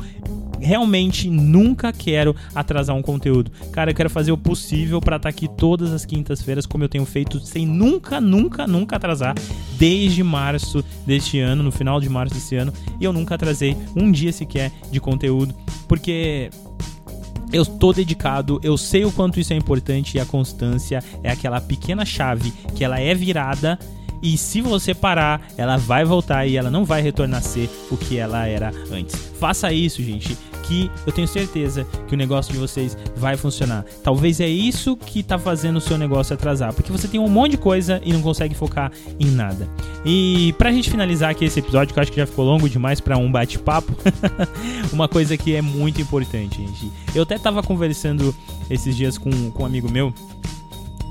realmente 0.62 1.30
nunca 1.30 1.91
quero 1.91 2.36
atrasar 2.54 2.95
um 2.95 3.02
conteúdo. 3.02 3.52
Cara, 3.71 3.91
eu 3.91 3.95
quero 3.95 4.10
fazer 4.10 4.32
o 4.32 4.38
possível 4.38 5.02
para 5.02 5.17
estar 5.17 5.28
tá 5.28 5.30
aqui 5.30 5.47
todas 5.47 5.91
as 5.91 6.06
quintas-feiras, 6.06 6.65
como 6.65 6.84
eu 6.84 6.89
tenho 6.89 7.06
feito, 7.06 7.39
sem 7.39 7.65
nunca, 7.65 8.21
nunca, 8.21 8.67
nunca 8.67 8.95
atrasar, 8.95 9.36
desde 9.78 10.24
março 10.24 10.84
deste 11.06 11.39
ano, 11.39 11.63
no 11.63 11.71
final 11.71 12.00
de 12.00 12.08
março 12.08 12.36
desse 12.36 12.56
ano, 12.56 12.71
e 13.00 13.04
eu 13.04 13.12
nunca 13.12 13.36
atrasei 13.36 13.76
um 13.95 14.12
dia 14.12 14.32
sequer 14.32 14.71
de 14.91 15.00
conteúdo, 15.00 15.54
porque 15.88 16.50
eu 17.52 17.63
estou 17.63 17.93
dedicado, 17.93 18.60
eu 18.63 18.78
sei 18.78 19.04
o 19.04 19.12
quanto 19.12 19.39
isso 19.39 19.52
é 19.52 19.56
importante 19.58 20.15
e 20.15 20.19
a 20.19 20.26
constância 20.26 21.04
é 21.21 21.30
aquela 21.30 21.60
pequena 21.60 22.06
chave 22.06 22.54
que 22.76 22.84
ela 22.84 23.00
é 23.00 23.13
virada 23.13 23.78
e 24.24 24.38
se 24.38 24.62
você 24.62 24.93
parar, 24.93 25.41
ela 25.58 25.78
vai 25.78 26.06
voltar 26.06 26.45
e 26.45 26.56
ela 26.56 26.69
não 26.69 26.86
vai 26.86 27.02
retornar 27.02 27.39
a 27.39 27.43
ser 27.43 27.69
o 27.89 27.97
que 27.97 28.17
ela 28.17 28.45
era 28.45 28.71
antes. 28.91 29.15
Faça 29.39 29.74
isso, 29.74 30.02
gente 30.04 30.38
que 30.62 30.91
eu 31.06 31.12
tenho 31.12 31.28
certeza 31.28 31.86
que 32.08 32.13
o 32.13 32.17
negócio 32.17 32.54
de 32.54 32.60
vocês 32.60 32.97
vai 33.15 33.36
funcionar. 33.38 33.86
Talvez 34.04 34.39
é 34.39 34.47
isso 34.47 34.95
que 34.95 35.24
tá 35.24 35.38
fazendo 35.38 35.78
o 35.78 35.82
seu 35.82 35.97
negócio 35.97 36.34
atrasar, 36.34 36.74
porque 36.74 36.91
você 36.91 37.08
tem 37.08 37.19
um 37.19 37.30
monte 37.30 37.52
de 37.52 37.58
coisa 37.58 38.02
e 38.04 38.13
não 38.13 38.21
consegue 38.21 38.56
focar 38.56 38.91
em 39.19 39.28
nada. 39.28 39.67
E 40.06 40.54
pra 40.58 40.71
gente 40.71 40.89
finalizar 40.89 41.32
aqui 41.32 41.45
esse 41.45 41.60
episódio, 41.60 41.93
que 41.93 42.00
eu 42.00 42.02
acho 42.02 42.12
que 42.12 42.17
já 42.17 42.26
ficou 42.26 42.45
longo 42.45 42.69
demais 42.69 43.00
para 43.00 43.17
um 43.17 43.32
bate-papo, 43.32 43.93
uma 44.91 45.08
coisa 45.08 45.38
que 45.38 45.56
é 45.56 45.62
muito 45.62 46.02
importante, 46.02 46.58
gente. 46.58 46.91
Eu 47.13 47.24
até 47.24 47.38
tava 47.38 47.62
conversando 47.62 48.34
esses 48.69 48.95
dias 48.95 49.17
com, 49.17 49.52
com 49.52 49.63
um 49.63 49.65
amigo 49.65 49.89
meu 49.91 50.13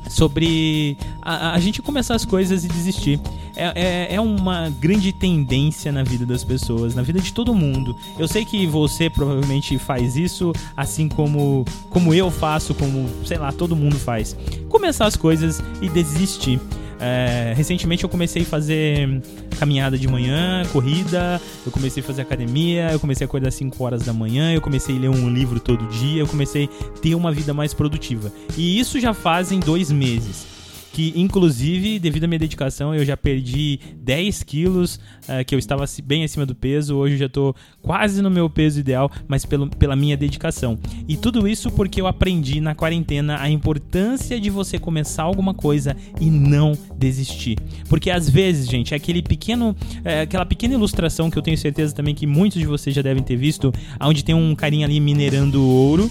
sobre 0.09 0.97
a, 1.23 1.53
a, 1.55 1.61
gente 1.61 1.81
começar 1.81 2.15
as 2.15 2.25
coisas 2.25 2.65
e 2.65 2.69
desistir. 2.69 3.21
É, 3.57 3.73
é, 3.75 4.15
é, 4.15 4.21
uma 4.21 4.71
grande 4.71 5.13
tendência 5.13 5.91
na 5.91 6.03
vida 6.03 6.25
das 6.25 6.45
pessoas, 6.45 6.95
na 6.95 7.03
vida 7.03 7.21
de 7.21 7.33
todo 7.33 7.55
mundo. 7.55 7.97
Eu 8.19 8.29
sei 8.29 8.45
que 8.45 8.67
você 8.67 9.11
provavelmente 9.11 9.79
faz 9.79 10.17
isso, 10.17 10.53
assim 10.77 11.09
como, 11.09 11.65
como 11.91 12.15
eu 12.15 12.31
faço, 12.31 12.75
como, 12.75 13.09
sei 13.25 13.39
lá, 13.39 13.53
todo 13.53 13.75
mundo 13.77 13.97
faz. 13.97 14.37
Começar 14.69 15.07
as 15.07 15.17
coisas 15.17 15.63
e 15.81 15.89
desistir. 15.89 16.61
É, 17.03 17.55
recentemente 17.57 18.05
eu 18.05 18.11
comecei 18.11 18.43
a 18.43 18.45
fazer 18.45 19.23
caminhada 19.59 19.97
de 19.97 20.07
manhã, 20.07 20.63
corrida, 20.71 21.41
eu 21.65 21.73
comecei 21.73 22.03
a 22.03 22.07
fazer 22.07 22.23
academia, 22.23 22.91
eu 22.93 23.01
comecei 23.01 23.25
a 23.25 23.27
acordar 23.27 23.49
às 23.49 23.55
5 23.55 23.83
horas 23.83 24.03
da 24.03 24.13
manhã, 24.13 24.53
eu 24.53 24.61
comecei 24.61 24.97
a 24.97 25.01
ler 25.01 25.09
um 25.09 25.31
livro 25.31 25.59
todo 25.59 25.87
dia, 25.89 26.21
eu 26.21 26.27
comecei 26.27 26.65
a 26.67 26.99
ter 26.99 27.15
uma 27.15 27.33
vida 27.33 27.55
mais 27.55 27.73
produtiva. 27.73 28.31
E 28.57 28.79
isso 28.79 29.01
já 29.01 29.15
fazem 29.15 29.61
dois 29.61 29.91
meses 29.91 30.60
que 30.93 31.13
inclusive, 31.17 31.99
devido 31.99 32.25
à 32.25 32.27
minha 32.27 32.39
dedicação, 32.39 32.95
eu 32.95 33.05
já 33.05 33.17
perdi 33.17 33.79
10 33.97 34.43
quilos, 34.43 34.97
uh, 34.97 35.45
que 35.47 35.55
eu 35.55 35.59
estava 35.59 35.85
bem 36.05 36.25
acima 36.25 36.45
do 36.45 36.55
peso, 36.55 36.97
hoje 36.97 37.15
eu 37.15 37.19
já 37.19 37.27
estou 37.27 37.55
quase 37.81 38.21
no 38.21 38.31
meu 38.31 38.51
peso 38.51 38.81
ideal, 38.81 39.11
mas 39.29 39.45
pelo, 39.45 39.69
pela 39.69 39.95
minha 39.95 40.17
dedicação. 40.17 40.79
E 41.09 41.17
tudo 41.17 41.47
isso 41.47 41.71
porque 41.71 42.01
eu 42.01 42.07
aprendi 42.07 42.61
na 42.61 42.75
quarentena 42.75 43.41
a 43.41 43.49
importância 43.49 44.41
de 44.41 44.51
você 44.51 44.79
começar 44.79 45.23
alguma 45.23 45.55
coisa 45.55 45.97
e 46.21 46.31
não 46.31 46.77
desistir. 46.97 47.59
Porque 47.89 48.11
às 48.11 48.29
vezes, 48.29 48.69
gente, 48.69 48.93
é 48.93 48.97
aquele 48.97 49.23
pequeno, 49.23 49.77
é, 50.05 50.23
aquela 50.23 50.45
pequena 50.45 50.75
ilustração 50.75 51.31
que 51.31 51.39
eu 51.39 51.43
tenho 51.43 51.57
certeza 51.57 51.95
também 51.95 52.15
que 52.15 52.27
muitos 52.27 52.59
de 52.59 52.67
vocês 52.67 52.95
já 52.95 53.03
devem 53.03 53.23
ter 53.23 53.37
visto, 53.37 53.73
onde 54.01 54.25
tem 54.25 54.35
um 54.35 54.55
carinha 54.55 54.87
ali 54.87 54.99
minerando 54.99 55.63
ouro 55.63 56.11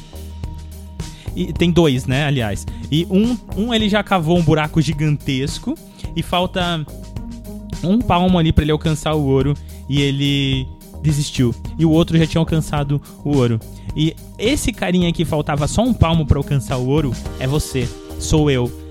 e 1.36 1.54
tem 1.54 1.72
dois, 1.72 2.06
né, 2.06 2.26
aliás. 2.26 2.66
E 2.92 3.06
um, 3.10 3.38
um 3.56 3.74
ele 3.74 3.90
já 3.90 4.04
cavou 4.04 4.38
um 4.38 4.42
buraco 4.42 4.82
gigantesco 4.82 5.76
e 6.16 6.24
falta 6.24 6.86
um 7.84 8.00
palmo 8.00 8.38
ali 8.38 8.52
para 8.52 8.64
ele 8.64 8.72
alcançar 8.72 9.14
o 9.14 9.26
ouro 9.26 9.54
e 9.88 10.02
ele 10.02 10.68
desistiu. 11.02 11.54
E 11.78 11.86
o 11.86 11.92
outro 11.92 12.18
já 12.18 12.26
tinha 12.26 12.42
alcançado 12.42 13.02
o 13.24 13.38
ouro. 13.38 13.60
E 13.96 14.16
esse 14.38 14.72
carinha 14.72 15.12
que 15.12 15.26
faltava 15.26 15.68
só 15.68 15.82
um 15.82 15.94
palmo 15.94 16.26
para 16.26 16.38
alcançar 16.38 16.78
o 16.78 16.88
ouro 16.88 17.12
é 17.40 17.48
você, 17.48 17.88
sou 18.20 18.52
eu 18.52 18.89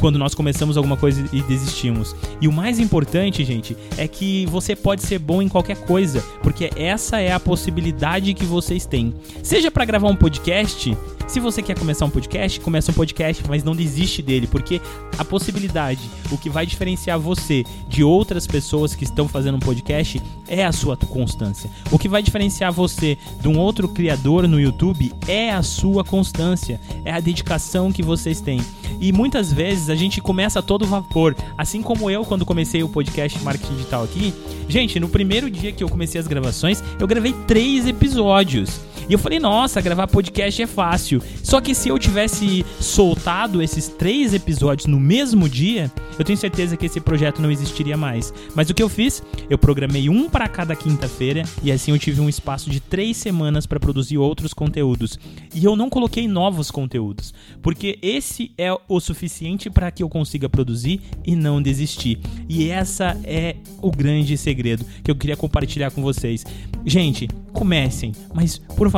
quando 0.00 0.18
nós 0.18 0.34
começamos 0.34 0.76
alguma 0.76 0.96
coisa 0.96 1.24
e 1.32 1.42
desistimos. 1.42 2.14
E 2.40 2.48
o 2.48 2.52
mais 2.52 2.78
importante, 2.78 3.44
gente, 3.44 3.76
é 3.96 4.06
que 4.06 4.46
você 4.46 4.76
pode 4.76 5.02
ser 5.02 5.18
bom 5.18 5.42
em 5.42 5.48
qualquer 5.48 5.76
coisa, 5.76 6.22
porque 6.42 6.70
essa 6.76 7.20
é 7.20 7.32
a 7.32 7.40
possibilidade 7.40 8.34
que 8.34 8.44
vocês 8.44 8.86
têm. 8.86 9.14
Seja 9.42 9.70
para 9.70 9.84
gravar 9.84 10.08
um 10.08 10.16
podcast, 10.16 10.96
se 11.26 11.40
você 11.40 11.62
quer 11.62 11.78
começar 11.78 12.06
um 12.06 12.10
podcast, 12.10 12.58
começa 12.60 12.90
um 12.90 12.94
podcast, 12.94 13.42
mas 13.48 13.62
não 13.62 13.76
desiste 13.76 14.22
dele, 14.22 14.46
porque 14.46 14.80
a 15.18 15.24
possibilidade, 15.24 16.00
o 16.30 16.38
que 16.38 16.48
vai 16.48 16.64
diferenciar 16.64 17.18
você 17.18 17.64
de 17.88 18.02
outras 18.02 18.46
pessoas 18.46 18.94
que 18.94 19.04
estão 19.04 19.28
fazendo 19.28 19.56
um 19.56 19.60
podcast 19.60 20.22
é 20.48 20.64
a 20.64 20.72
sua 20.72 20.96
constância. 20.96 21.70
O 21.90 21.98
que 21.98 22.08
vai 22.08 22.22
diferenciar 22.22 22.72
você 22.72 23.18
de 23.40 23.48
um 23.48 23.58
outro 23.58 23.88
criador 23.88 24.48
no 24.48 24.58
YouTube 24.58 25.12
é 25.26 25.50
a 25.50 25.62
sua 25.62 26.02
constância, 26.02 26.80
é 27.04 27.12
a 27.12 27.20
dedicação 27.20 27.92
que 27.92 28.02
vocês 28.02 28.40
têm. 28.40 28.60
E 29.00 29.12
muitas 29.12 29.52
vezes 29.52 29.77
a 29.88 29.94
gente 29.94 30.20
começa 30.20 30.58
a 30.58 30.62
todo 30.62 30.86
vapor, 30.86 31.36
assim 31.56 31.82
como 31.82 32.10
eu 32.10 32.24
quando 32.24 32.44
comecei 32.44 32.82
o 32.82 32.88
podcast 32.88 33.38
Marketing 33.44 33.74
Digital 33.74 34.04
aqui. 34.04 34.34
Gente, 34.68 34.98
no 34.98 35.08
primeiro 35.08 35.50
dia 35.50 35.72
que 35.72 35.84
eu 35.84 35.88
comecei 35.88 36.20
as 36.20 36.26
gravações, 36.26 36.82
eu 36.98 37.06
gravei 37.06 37.34
três 37.46 37.86
episódios. 37.86 38.80
E 39.08 39.12
eu 39.14 39.18
falei, 39.18 39.40
nossa, 39.40 39.80
gravar 39.80 40.06
podcast 40.06 40.60
é 40.62 40.66
fácil. 40.66 41.22
Só 41.42 41.62
que 41.62 41.74
se 41.74 41.88
eu 41.88 41.98
tivesse 41.98 42.64
soltado 42.78 43.62
esses 43.62 43.88
três 43.88 44.34
episódios 44.34 44.86
no 44.86 45.00
mesmo 45.00 45.48
dia, 45.48 45.90
eu 46.18 46.24
tenho 46.24 46.36
certeza 46.36 46.76
que 46.76 46.84
esse 46.84 47.00
projeto 47.00 47.40
não 47.40 47.50
existiria 47.50 47.96
mais. 47.96 48.34
Mas 48.54 48.68
o 48.68 48.74
que 48.74 48.82
eu 48.82 48.88
fiz? 48.88 49.22
Eu 49.48 49.56
programei 49.56 50.10
um 50.10 50.28
para 50.28 50.46
cada 50.46 50.76
quinta-feira 50.76 51.42
e 51.62 51.72
assim 51.72 51.90
eu 51.90 51.98
tive 51.98 52.20
um 52.20 52.28
espaço 52.28 52.68
de 52.68 52.80
três 52.80 53.16
semanas 53.16 53.64
para 53.64 53.80
produzir 53.80 54.18
outros 54.18 54.52
conteúdos. 54.52 55.18
E 55.54 55.64
eu 55.64 55.74
não 55.74 55.88
coloquei 55.88 56.28
novos 56.28 56.70
conteúdos, 56.70 57.32
porque 57.62 57.98
esse 58.02 58.52
é 58.58 58.76
o 58.86 59.00
suficiente 59.00 59.70
para 59.70 59.90
que 59.90 60.02
eu 60.02 60.08
consiga 60.10 60.50
produzir 60.50 61.00
e 61.24 61.34
não 61.34 61.62
desistir. 61.62 62.20
E 62.46 62.68
essa 62.68 63.16
é 63.24 63.56
o 63.80 63.90
grande 63.90 64.36
segredo 64.36 64.84
que 65.02 65.10
eu 65.10 65.16
queria 65.16 65.36
compartilhar 65.36 65.90
com 65.90 66.02
vocês. 66.02 66.44
Gente, 66.84 67.26
comecem, 67.52 68.12
mas 68.34 68.58
por 68.58 68.90
favor, 68.90 68.97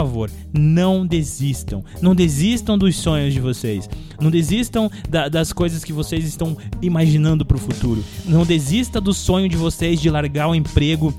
não 0.52 1.06
desistam. 1.06 1.84
Não 2.00 2.14
desistam 2.14 2.76
dos 2.76 2.96
sonhos 2.96 3.32
de 3.32 3.40
vocês. 3.40 3.88
Não 4.20 4.30
desistam 4.30 4.90
da, 5.08 5.28
das 5.28 5.52
coisas 5.52 5.84
que 5.84 5.92
vocês 5.92 6.24
estão 6.24 6.56
imaginando 6.82 7.44
para 7.44 7.56
o 7.56 7.60
futuro. 7.60 8.04
Não 8.26 8.44
desista 8.44 9.00
do 9.00 9.12
sonho 9.12 9.48
de 9.48 9.56
vocês 9.56 10.00
de 10.00 10.10
largar 10.10 10.48
o 10.48 10.54
emprego 10.54 11.14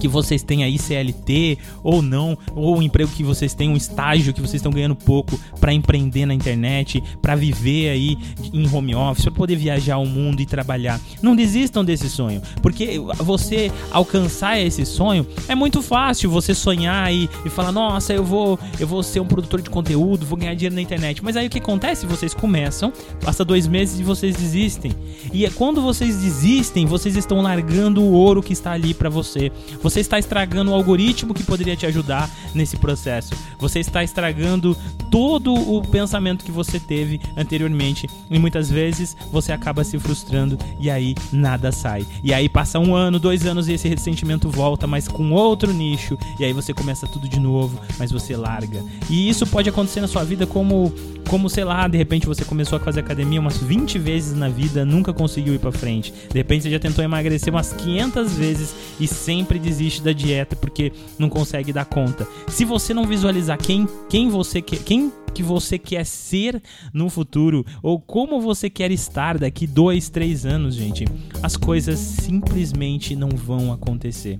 que 0.00 0.08
vocês 0.08 0.42
têm 0.42 0.64
aí 0.64 0.78
CLT 0.78 1.58
ou 1.84 2.02
não, 2.02 2.36
ou 2.54 2.78
um 2.78 2.82
emprego 2.82 3.10
que 3.10 3.22
vocês 3.22 3.54
têm 3.54 3.68
um 3.68 3.76
estágio 3.76 4.32
que 4.32 4.40
vocês 4.40 4.54
estão 4.54 4.72
ganhando 4.72 4.96
pouco 4.96 5.38
para 5.60 5.72
empreender 5.72 6.26
na 6.26 6.34
internet, 6.34 7.02
para 7.20 7.36
viver 7.36 7.90
aí 7.90 8.18
em 8.52 8.68
home 8.68 8.94
office, 8.94 9.24
para 9.24 9.32
poder 9.32 9.56
viajar 9.56 9.98
o 9.98 10.06
mundo 10.06 10.40
e 10.40 10.46
trabalhar. 10.46 11.00
Não 11.22 11.36
desistam 11.36 11.84
desse 11.84 12.08
sonho, 12.08 12.42
porque 12.62 12.98
você 13.18 13.70
alcançar 13.90 14.58
esse 14.58 14.84
sonho 14.86 15.26
é 15.48 15.54
muito 15.54 15.82
fácil 15.82 16.30
você 16.30 16.54
sonhar 16.54 17.12
e, 17.12 17.28
e 17.44 17.50
falar: 17.50 17.72
"Nossa, 17.72 18.12
eu 18.12 18.24
vou, 18.24 18.58
eu 18.78 18.86
vou 18.86 19.02
ser 19.02 19.20
um 19.20 19.26
produtor 19.26 19.60
de 19.60 19.70
conteúdo, 19.70 20.24
vou 20.26 20.38
ganhar 20.38 20.54
dinheiro 20.54 20.74
na 20.74 20.82
internet". 20.82 21.22
Mas 21.22 21.36
aí 21.36 21.46
o 21.46 21.50
que 21.50 21.58
acontece? 21.58 22.06
Vocês 22.06 22.32
começam, 22.32 22.92
passa 23.20 23.44
dois 23.44 23.66
meses 23.66 24.00
e 24.00 24.02
vocês 24.02 24.34
desistem. 24.34 24.92
E 25.32 25.44
é 25.44 25.50
quando 25.50 25.82
vocês 25.82 26.16
desistem, 26.16 26.86
vocês 26.86 27.16
estão 27.16 27.42
largando 27.42 28.00
o 28.00 28.12
ouro 28.12 28.42
que 28.42 28.52
está 28.52 28.72
ali 28.72 28.94
para 28.94 29.10
você. 29.10 29.50
você 29.82 29.89
você 29.90 30.00
está 30.00 30.18
estragando 30.20 30.70
o 30.70 30.74
algoritmo 30.74 31.34
que 31.34 31.42
poderia 31.42 31.74
te 31.74 31.84
ajudar 31.84 32.30
nesse 32.54 32.76
processo. 32.76 33.34
Você 33.58 33.80
está 33.80 34.04
estragando 34.04 34.76
todo 35.10 35.52
o 35.52 35.82
pensamento 35.82 36.44
que 36.44 36.52
você 36.52 36.78
teve 36.78 37.20
anteriormente. 37.36 38.08
E 38.30 38.38
muitas 38.38 38.70
vezes 38.70 39.16
você 39.32 39.50
acaba 39.50 39.82
se 39.82 39.98
frustrando 39.98 40.56
e 40.78 40.88
aí 40.88 41.16
nada 41.32 41.72
sai. 41.72 42.06
E 42.22 42.32
aí 42.32 42.48
passa 42.48 42.78
um 42.78 42.94
ano, 42.94 43.18
dois 43.18 43.44
anos 43.44 43.68
e 43.68 43.72
esse 43.72 43.88
ressentimento 43.88 44.48
volta, 44.48 44.86
mas 44.86 45.08
com 45.08 45.32
outro 45.32 45.72
nicho. 45.72 46.16
E 46.38 46.44
aí 46.44 46.52
você 46.52 46.72
começa 46.72 47.08
tudo 47.08 47.28
de 47.28 47.40
novo, 47.40 47.80
mas 47.98 48.12
você 48.12 48.36
larga. 48.36 48.84
E 49.08 49.28
isso 49.28 49.44
pode 49.44 49.68
acontecer 49.68 50.00
na 50.00 50.08
sua 50.08 50.22
vida 50.22 50.46
como 50.46 50.92
como, 51.30 51.48
sei 51.48 51.62
lá, 51.62 51.86
de 51.86 51.96
repente 51.96 52.26
você 52.26 52.44
começou 52.44 52.76
a 52.76 52.80
fazer 52.80 52.98
academia 52.98 53.38
umas 53.38 53.56
20 53.56 54.00
vezes 54.00 54.34
na 54.34 54.48
vida, 54.48 54.84
nunca 54.84 55.12
conseguiu 55.12 55.54
ir 55.54 55.60
para 55.60 55.70
frente. 55.70 56.12
De 56.28 56.36
repente 56.36 56.64
você 56.64 56.70
já 56.70 56.80
tentou 56.80 57.04
emagrecer 57.04 57.54
umas 57.54 57.72
500 57.72 58.32
vezes 58.32 58.74
e 58.98 59.06
sempre 59.06 59.56
desiste 59.80 60.02
da 60.02 60.12
dieta 60.12 60.54
porque 60.54 60.92
não 61.18 61.30
consegue 61.30 61.72
dar 61.72 61.86
conta. 61.86 62.28
Se 62.48 62.64
você 62.64 62.92
não 62.92 63.04
visualizar 63.04 63.58
quem, 63.58 63.88
quem 64.08 64.28
você 64.28 64.60
quer, 64.60 64.78
quem 64.80 65.10
que 65.32 65.42
você 65.42 65.78
quer 65.78 66.04
ser 66.04 66.60
no 66.92 67.08
futuro 67.08 67.64
ou 67.82 68.00
como 68.00 68.40
você 68.40 68.68
quer 68.68 68.90
estar 68.90 69.38
daqui 69.38 69.66
dois, 69.66 70.10
três 70.10 70.44
anos, 70.44 70.74
gente, 70.74 71.04
as 71.42 71.56
coisas 71.56 71.98
simplesmente 71.98 73.16
não 73.16 73.30
vão 73.30 73.72
acontecer. 73.72 74.38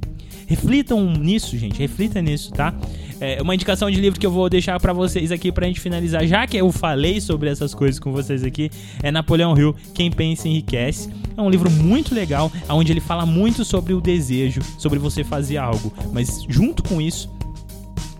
Reflitam 0.50 1.12
nisso, 1.12 1.56
gente, 1.56 1.78
reflita 1.78 2.20
nisso, 2.20 2.50
tá? 2.50 2.74
É 3.20 3.40
uma 3.40 3.54
indicação 3.54 3.88
de 3.88 4.00
livro 4.00 4.18
que 4.18 4.26
eu 4.26 4.32
vou 4.32 4.50
deixar 4.50 4.80
para 4.80 4.92
vocês 4.92 5.30
aqui 5.30 5.52
pra 5.52 5.64
gente 5.64 5.78
finalizar, 5.78 6.26
já 6.26 6.44
que 6.44 6.56
eu 6.56 6.72
falei 6.72 7.20
sobre 7.20 7.48
essas 7.48 7.72
coisas 7.72 8.00
com 8.00 8.10
vocês 8.10 8.42
aqui, 8.42 8.68
é 9.00 9.12
Napoleão 9.12 9.56
Hill, 9.56 9.76
Quem 9.94 10.10
Pensa 10.10 10.48
Enriquece. 10.48 11.08
É 11.36 11.40
um 11.40 11.48
livro 11.48 11.70
muito 11.70 12.12
legal, 12.12 12.50
onde 12.68 12.90
ele 12.90 13.00
fala 13.00 13.24
muito 13.24 13.64
sobre 13.64 13.94
o 13.94 14.00
desejo, 14.00 14.60
sobre 14.76 14.98
você 14.98 15.22
fazer 15.22 15.56
algo, 15.56 15.92
mas 16.12 16.44
junto 16.48 16.82
com 16.82 17.00
isso, 17.00 17.30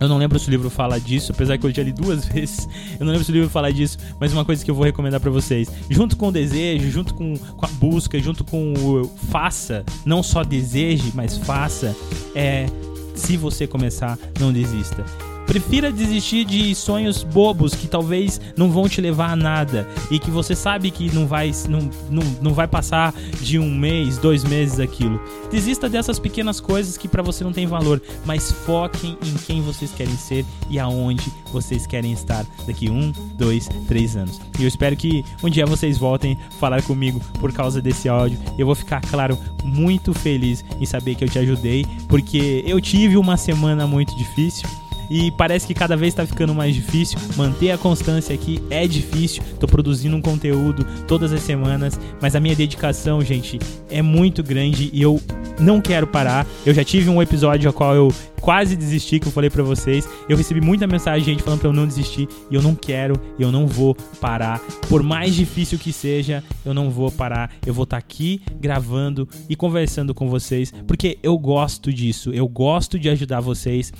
eu 0.01 0.07
não 0.07 0.17
lembro 0.17 0.39
se 0.39 0.47
o 0.47 0.51
livro 0.51 0.67
fala 0.67 0.99
disso, 0.99 1.31
apesar 1.31 1.59
que 1.59 1.65
eu 1.65 1.71
já 1.71 1.83
li 1.83 1.93
duas 1.93 2.25
vezes. 2.33 2.67
Eu 2.99 3.05
não 3.05 3.13
lembro 3.13 3.23
se 3.23 3.31
o 3.31 3.33
livro 3.33 3.49
fala 3.49 3.71
disso, 3.71 3.99
mas 4.19 4.33
uma 4.33 4.43
coisa 4.43 4.65
que 4.65 4.71
eu 4.71 4.75
vou 4.75 4.83
recomendar 4.83 5.19
para 5.19 5.29
vocês. 5.29 5.69
Junto 5.89 6.17
com 6.17 6.29
o 6.29 6.31
desejo, 6.31 6.89
junto 6.89 7.13
com, 7.13 7.37
com, 7.37 7.65
a 7.65 7.69
busca, 7.69 8.19
junto 8.19 8.43
com 8.43 8.73
o 8.73 9.07
faça, 9.29 9.85
não 10.03 10.23
só 10.23 10.43
deseje, 10.43 11.11
mas 11.13 11.37
faça, 11.37 11.95
é 12.33 12.65
se 13.13 13.37
você 13.37 13.67
começar, 13.67 14.17
não 14.39 14.51
desista. 14.51 15.05
Prefira 15.51 15.91
desistir 15.91 16.45
de 16.45 16.73
sonhos 16.73 17.23
bobos 17.23 17.75
que 17.75 17.85
talvez 17.85 18.39
não 18.55 18.71
vão 18.71 18.87
te 18.87 19.01
levar 19.01 19.31
a 19.31 19.35
nada 19.35 19.85
e 20.09 20.17
que 20.17 20.31
você 20.31 20.55
sabe 20.55 20.89
que 20.89 21.13
não 21.13 21.27
vai, 21.27 21.51
não, 21.67 21.89
não, 22.09 22.23
não 22.41 22.53
vai 22.53 22.69
passar 22.69 23.13
de 23.41 23.59
um 23.59 23.69
mês, 23.69 24.17
dois 24.17 24.45
meses 24.45 24.79
aquilo. 24.79 25.21
Desista 25.51 25.89
dessas 25.89 26.17
pequenas 26.19 26.61
coisas 26.61 26.95
que 26.95 27.05
para 27.05 27.21
você 27.21 27.43
não 27.43 27.51
tem 27.51 27.67
valor, 27.67 28.01
mas 28.25 28.49
foquem 28.49 29.17
em 29.21 29.33
quem 29.45 29.61
vocês 29.61 29.91
querem 29.91 30.15
ser 30.15 30.45
e 30.69 30.79
aonde 30.79 31.29
vocês 31.51 31.85
querem 31.85 32.13
estar 32.13 32.45
daqui 32.65 32.89
um, 32.89 33.11
dois, 33.37 33.67
três 33.89 34.15
anos. 34.15 34.39
E 34.57 34.61
eu 34.61 34.69
espero 34.69 34.95
que 34.95 35.21
um 35.43 35.49
dia 35.49 35.65
vocês 35.65 35.97
voltem 35.97 36.37
falar 36.61 36.81
comigo 36.83 37.19
por 37.41 37.51
causa 37.51 37.81
desse 37.81 38.07
áudio. 38.07 38.39
Eu 38.57 38.65
vou 38.65 38.75
ficar, 38.75 39.01
claro, 39.01 39.37
muito 39.65 40.13
feliz 40.13 40.63
em 40.79 40.85
saber 40.85 41.15
que 41.15 41.25
eu 41.25 41.29
te 41.29 41.39
ajudei, 41.39 41.85
porque 42.07 42.63
eu 42.65 42.79
tive 42.79 43.17
uma 43.17 43.35
semana 43.35 43.85
muito 43.85 44.15
difícil 44.15 44.65
e 45.11 45.29
parece 45.31 45.67
que 45.67 45.73
cada 45.73 45.97
vez 45.97 46.13
está 46.13 46.25
ficando 46.25 46.55
mais 46.55 46.73
difícil. 46.73 47.19
Manter 47.35 47.71
a 47.71 47.77
constância 47.77 48.33
aqui 48.33 48.63
é 48.69 48.87
difícil. 48.87 49.43
Tô 49.59 49.67
produzindo 49.67 50.15
um 50.15 50.21
conteúdo 50.21 50.85
todas 51.05 51.33
as 51.33 51.41
semanas, 51.41 51.99
mas 52.21 52.33
a 52.33 52.39
minha 52.39 52.55
dedicação, 52.55 53.21
gente, 53.21 53.59
é 53.89 54.01
muito 54.01 54.41
grande 54.41 54.89
e 54.93 55.01
eu 55.01 55.19
não 55.59 55.81
quero 55.81 56.07
parar. 56.07 56.47
Eu 56.65 56.73
já 56.73 56.85
tive 56.85 57.09
um 57.09 57.21
episódio 57.21 57.67
ao 57.67 57.73
qual 57.73 57.93
eu 57.93 58.13
quase 58.39 58.75
desisti, 58.75 59.19
que 59.19 59.27
eu 59.27 59.31
falei 59.33 59.49
para 59.49 59.61
vocês. 59.61 60.07
Eu 60.29 60.37
recebi 60.37 60.61
muita 60.61 60.87
mensagem 60.87 61.23
gente 61.25 61.43
falando 61.43 61.59
para 61.59 61.69
eu 61.69 61.73
não 61.73 61.85
desistir 61.85 62.29
e 62.49 62.55
eu 62.55 62.61
não 62.61 62.73
quero, 62.73 63.19
eu 63.37 63.51
não 63.51 63.67
vou 63.67 63.93
parar. 64.21 64.59
Por 64.87 65.03
mais 65.03 65.35
difícil 65.35 65.77
que 65.77 65.91
seja, 65.91 66.41
eu 66.65 66.73
não 66.73 66.89
vou 66.89 67.11
parar. 67.11 67.51
Eu 67.65 67.73
vou 67.73 67.83
estar 67.83 67.99
tá 67.99 67.99
aqui 67.99 68.41
gravando 68.59 69.27
e 69.49 69.57
conversando 69.57 70.13
com 70.13 70.29
vocês, 70.29 70.73
porque 70.87 71.19
eu 71.21 71.37
gosto 71.37 71.91
disso. 71.91 72.31
Eu 72.31 72.47
gosto 72.47 72.97
de 72.97 73.09
ajudar 73.09 73.41
vocês. 73.41 73.91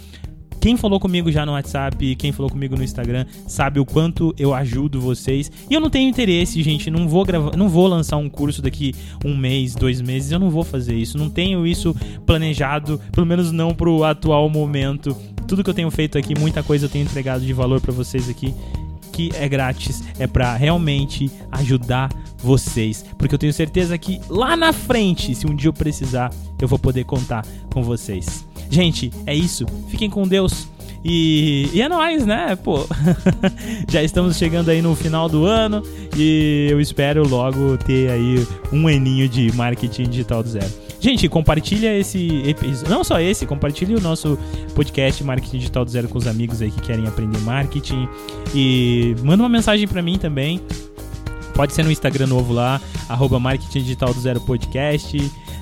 Quem 0.61 0.77
falou 0.77 0.99
comigo 0.99 1.31
já 1.31 1.43
no 1.43 1.53
WhatsApp, 1.53 2.15
quem 2.17 2.31
falou 2.31 2.47
comigo 2.47 2.77
no 2.77 2.83
Instagram, 2.83 3.25
sabe 3.47 3.79
o 3.79 3.85
quanto 3.85 4.31
eu 4.37 4.53
ajudo 4.53 5.01
vocês. 5.01 5.51
E 5.67 5.73
eu 5.73 5.81
não 5.81 5.89
tenho 5.89 6.07
interesse, 6.07 6.61
gente, 6.61 6.91
não 6.91 7.07
vou 7.07 7.25
gravar, 7.25 7.57
não 7.57 7.67
vou 7.67 7.87
lançar 7.87 8.17
um 8.17 8.29
curso 8.29 8.61
daqui 8.61 8.93
um 9.25 9.35
mês, 9.35 9.73
dois 9.73 9.99
meses, 9.99 10.31
eu 10.31 10.37
não 10.37 10.51
vou 10.51 10.63
fazer 10.63 10.93
isso. 10.93 11.17
Não 11.17 11.31
tenho 11.31 11.65
isso 11.65 11.95
planejado, 12.27 13.01
pelo 13.11 13.25
menos 13.25 13.51
não 13.51 13.73
pro 13.73 14.03
atual 14.03 14.47
momento. 14.51 15.17
Tudo 15.47 15.63
que 15.63 15.69
eu 15.71 15.73
tenho 15.73 15.89
feito 15.89 16.15
aqui, 16.15 16.39
muita 16.39 16.61
coisa 16.61 16.85
eu 16.85 16.89
tenho 16.89 17.05
entregado 17.05 17.43
de 17.43 17.53
valor 17.53 17.81
para 17.81 17.91
vocês 17.91 18.29
aqui 18.29 18.53
que 19.11 19.31
é 19.35 19.49
grátis, 19.49 20.03
é 20.19 20.25
para 20.25 20.55
realmente 20.55 21.29
ajudar 21.51 22.09
vocês, 22.37 23.03
porque 23.17 23.35
eu 23.35 23.39
tenho 23.39 23.51
certeza 23.51 23.97
que 23.97 24.21
lá 24.29 24.55
na 24.55 24.71
frente, 24.71 25.35
se 25.35 25.45
um 25.45 25.53
dia 25.53 25.67
eu 25.67 25.73
precisar, 25.73 26.31
eu 26.61 26.67
vou 26.67 26.79
poder 26.79 27.03
contar 27.03 27.45
com 27.73 27.83
vocês. 27.83 28.49
Gente, 28.71 29.11
é 29.27 29.35
isso. 29.35 29.65
Fiquem 29.89 30.09
com 30.09 30.27
Deus. 30.27 30.67
E, 31.03 31.69
e 31.73 31.81
é 31.81 31.89
nóis, 31.89 32.25
né? 32.25 32.55
Pô, 32.55 32.85
já 33.89 34.01
estamos 34.01 34.37
chegando 34.37 34.69
aí 34.69 34.81
no 34.81 34.95
final 34.95 35.27
do 35.27 35.45
ano 35.45 35.83
e 36.15 36.67
eu 36.69 36.79
espero 36.79 37.27
logo 37.27 37.77
ter 37.77 38.09
aí 38.09 38.47
um 38.71 38.87
aninho 38.87 39.27
de 39.27 39.51
marketing 39.55 40.03
digital 40.03 40.41
do 40.41 40.49
zero. 40.49 40.71
Gente, 41.01 41.27
compartilha 41.27 41.97
esse 41.97 42.43
episódio, 42.45 42.87
não 42.89 43.03
só 43.03 43.19
esse, 43.19 43.47
compartilhe 43.47 43.95
o 43.95 43.99
nosso 43.99 44.37
podcast 44.75 45.23
Marketing 45.23 45.57
Digital 45.57 45.83
do 45.83 45.89
Zero 45.89 46.07
com 46.07 46.19
os 46.19 46.27
amigos 46.27 46.61
aí 46.61 46.69
que 46.69 46.79
querem 46.79 47.07
aprender 47.07 47.39
marketing 47.39 48.07
e 48.53 49.15
manda 49.23 49.41
uma 49.41 49.49
mensagem 49.49 49.87
para 49.87 50.03
mim 50.03 50.19
também. 50.19 50.61
Pode 51.55 51.73
ser 51.73 51.83
no 51.83 51.91
Instagram 51.91 52.27
novo 52.27 52.53
lá, 52.53 52.79
arroba 53.09 53.39
Marketing 53.39 53.79
Digital 53.79 54.13
do 54.13 54.21
Zero 54.21 54.39
Podcast, 54.41 55.17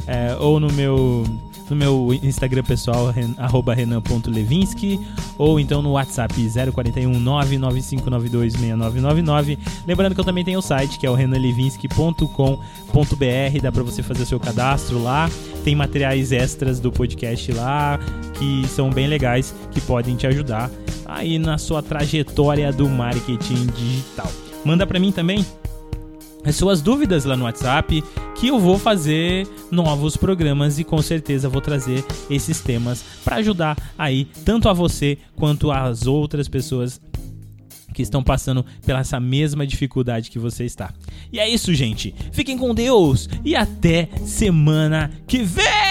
é, 0.06 0.36
ou 0.42 0.60
no 0.60 0.72
meu 0.74 1.24
no 1.70 1.76
meu 1.76 2.18
Instagram 2.24 2.64
pessoal, 2.64 3.14
arroba 3.38 3.74
renan.levinsky, 3.74 5.00
ou 5.38 5.60
então 5.60 5.82
no 5.82 5.92
WhatsApp 5.92 6.34
041 6.74 7.12
995926999. 7.24 9.58
Lembrando 9.88 10.16
que 10.16 10.22
eu 10.22 10.26
também 10.26 10.44
tenho 10.44 10.60
o 10.60 10.62
site, 10.62 11.00
que 11.00 11.06
é 11.06 11.10
o 11.10 11.14
renanlevinsky.com.br, 11.14 13.62
dá 13.62 13.72
para 13.72 13.84
você 13.84 14.04
fazer 14.04 14.24
o 14.24 14.26
seu 14.26 14.40
cadastro 14.40 15.02
lá. 15.02 15.30
Tem 15.64 15.76
materiais 15.76 16.32
extras 16.32 16.80
do 16.80 16.92
podcast 16.92 17.52
lá, 17.52 18.00
que 18.34 18.68
são 18.68 18.90
bem 18.90 19.08
legais, 19.08 19.54
que 19.72 19.82
podem 19.82 20.16
te 20.16 20.26
ajudar 20.26 20.72
aí 21.06 21.38
na 21.40 21.58
sua 21.58 21.82
trajetória 21.82 22.72
do 22.72 22.88
marketing 22.88 23.66
digital. 23.76 24.32
Manda 24.64 24.86
para 24.86 25.00
mim 25.00 25.12
também 25.12 25.44
as 26.44 26.56
suas 26.56 26.82
dúvidas 26.82 27.26
lá 27.26 27.36
no 27.36 27.46
WhatsApp, 27.46 28.04
que 28.36 28.48
eu 28.48 28.60
vou 28.60 28.80
fazer 28.80 29.48
novos 29.70 30.16
programas 30.16 30.80
e 30.80 30.84
com 30.84 31.02
certeza 31.02 31.50
vou 31.50 31.62
trazer 31.62 32.06
esses 32.30 32.62
temas 32.62 33.04
para 33.24 33.38
ajudar 33.38 33.78
aí 33.98 34.26
tanto 34.46 34.70
a 34.70 34.74
você 34.74 35.18
quanto 35.36 35.72
às 35.72 36.08
outras 36.08 36.48
pessoas 36.48 37.00
que 37.94 38.02
estão 38.02 38.24
passando 38.24 38.66
pela 38.86 39.00
essa 39.00 39.20
mesma 39.20 39.66
dificuldade 39.66 40.30
que 40.32 40.40
você 40.40 40.64
está. 40.64 40.94
E 41.32 41.40
é 41.40 41.50
isso, 41.50 41.74
gente. 41.74 42.16
Fiquem 42.32 42.58
com 42.58 42.74
Deus 42.74 43.28
e 43.44 43.56
até 43.56 44.08
semana 44.26 45.12
que 45.28 45.44
vem. 45.44 45.89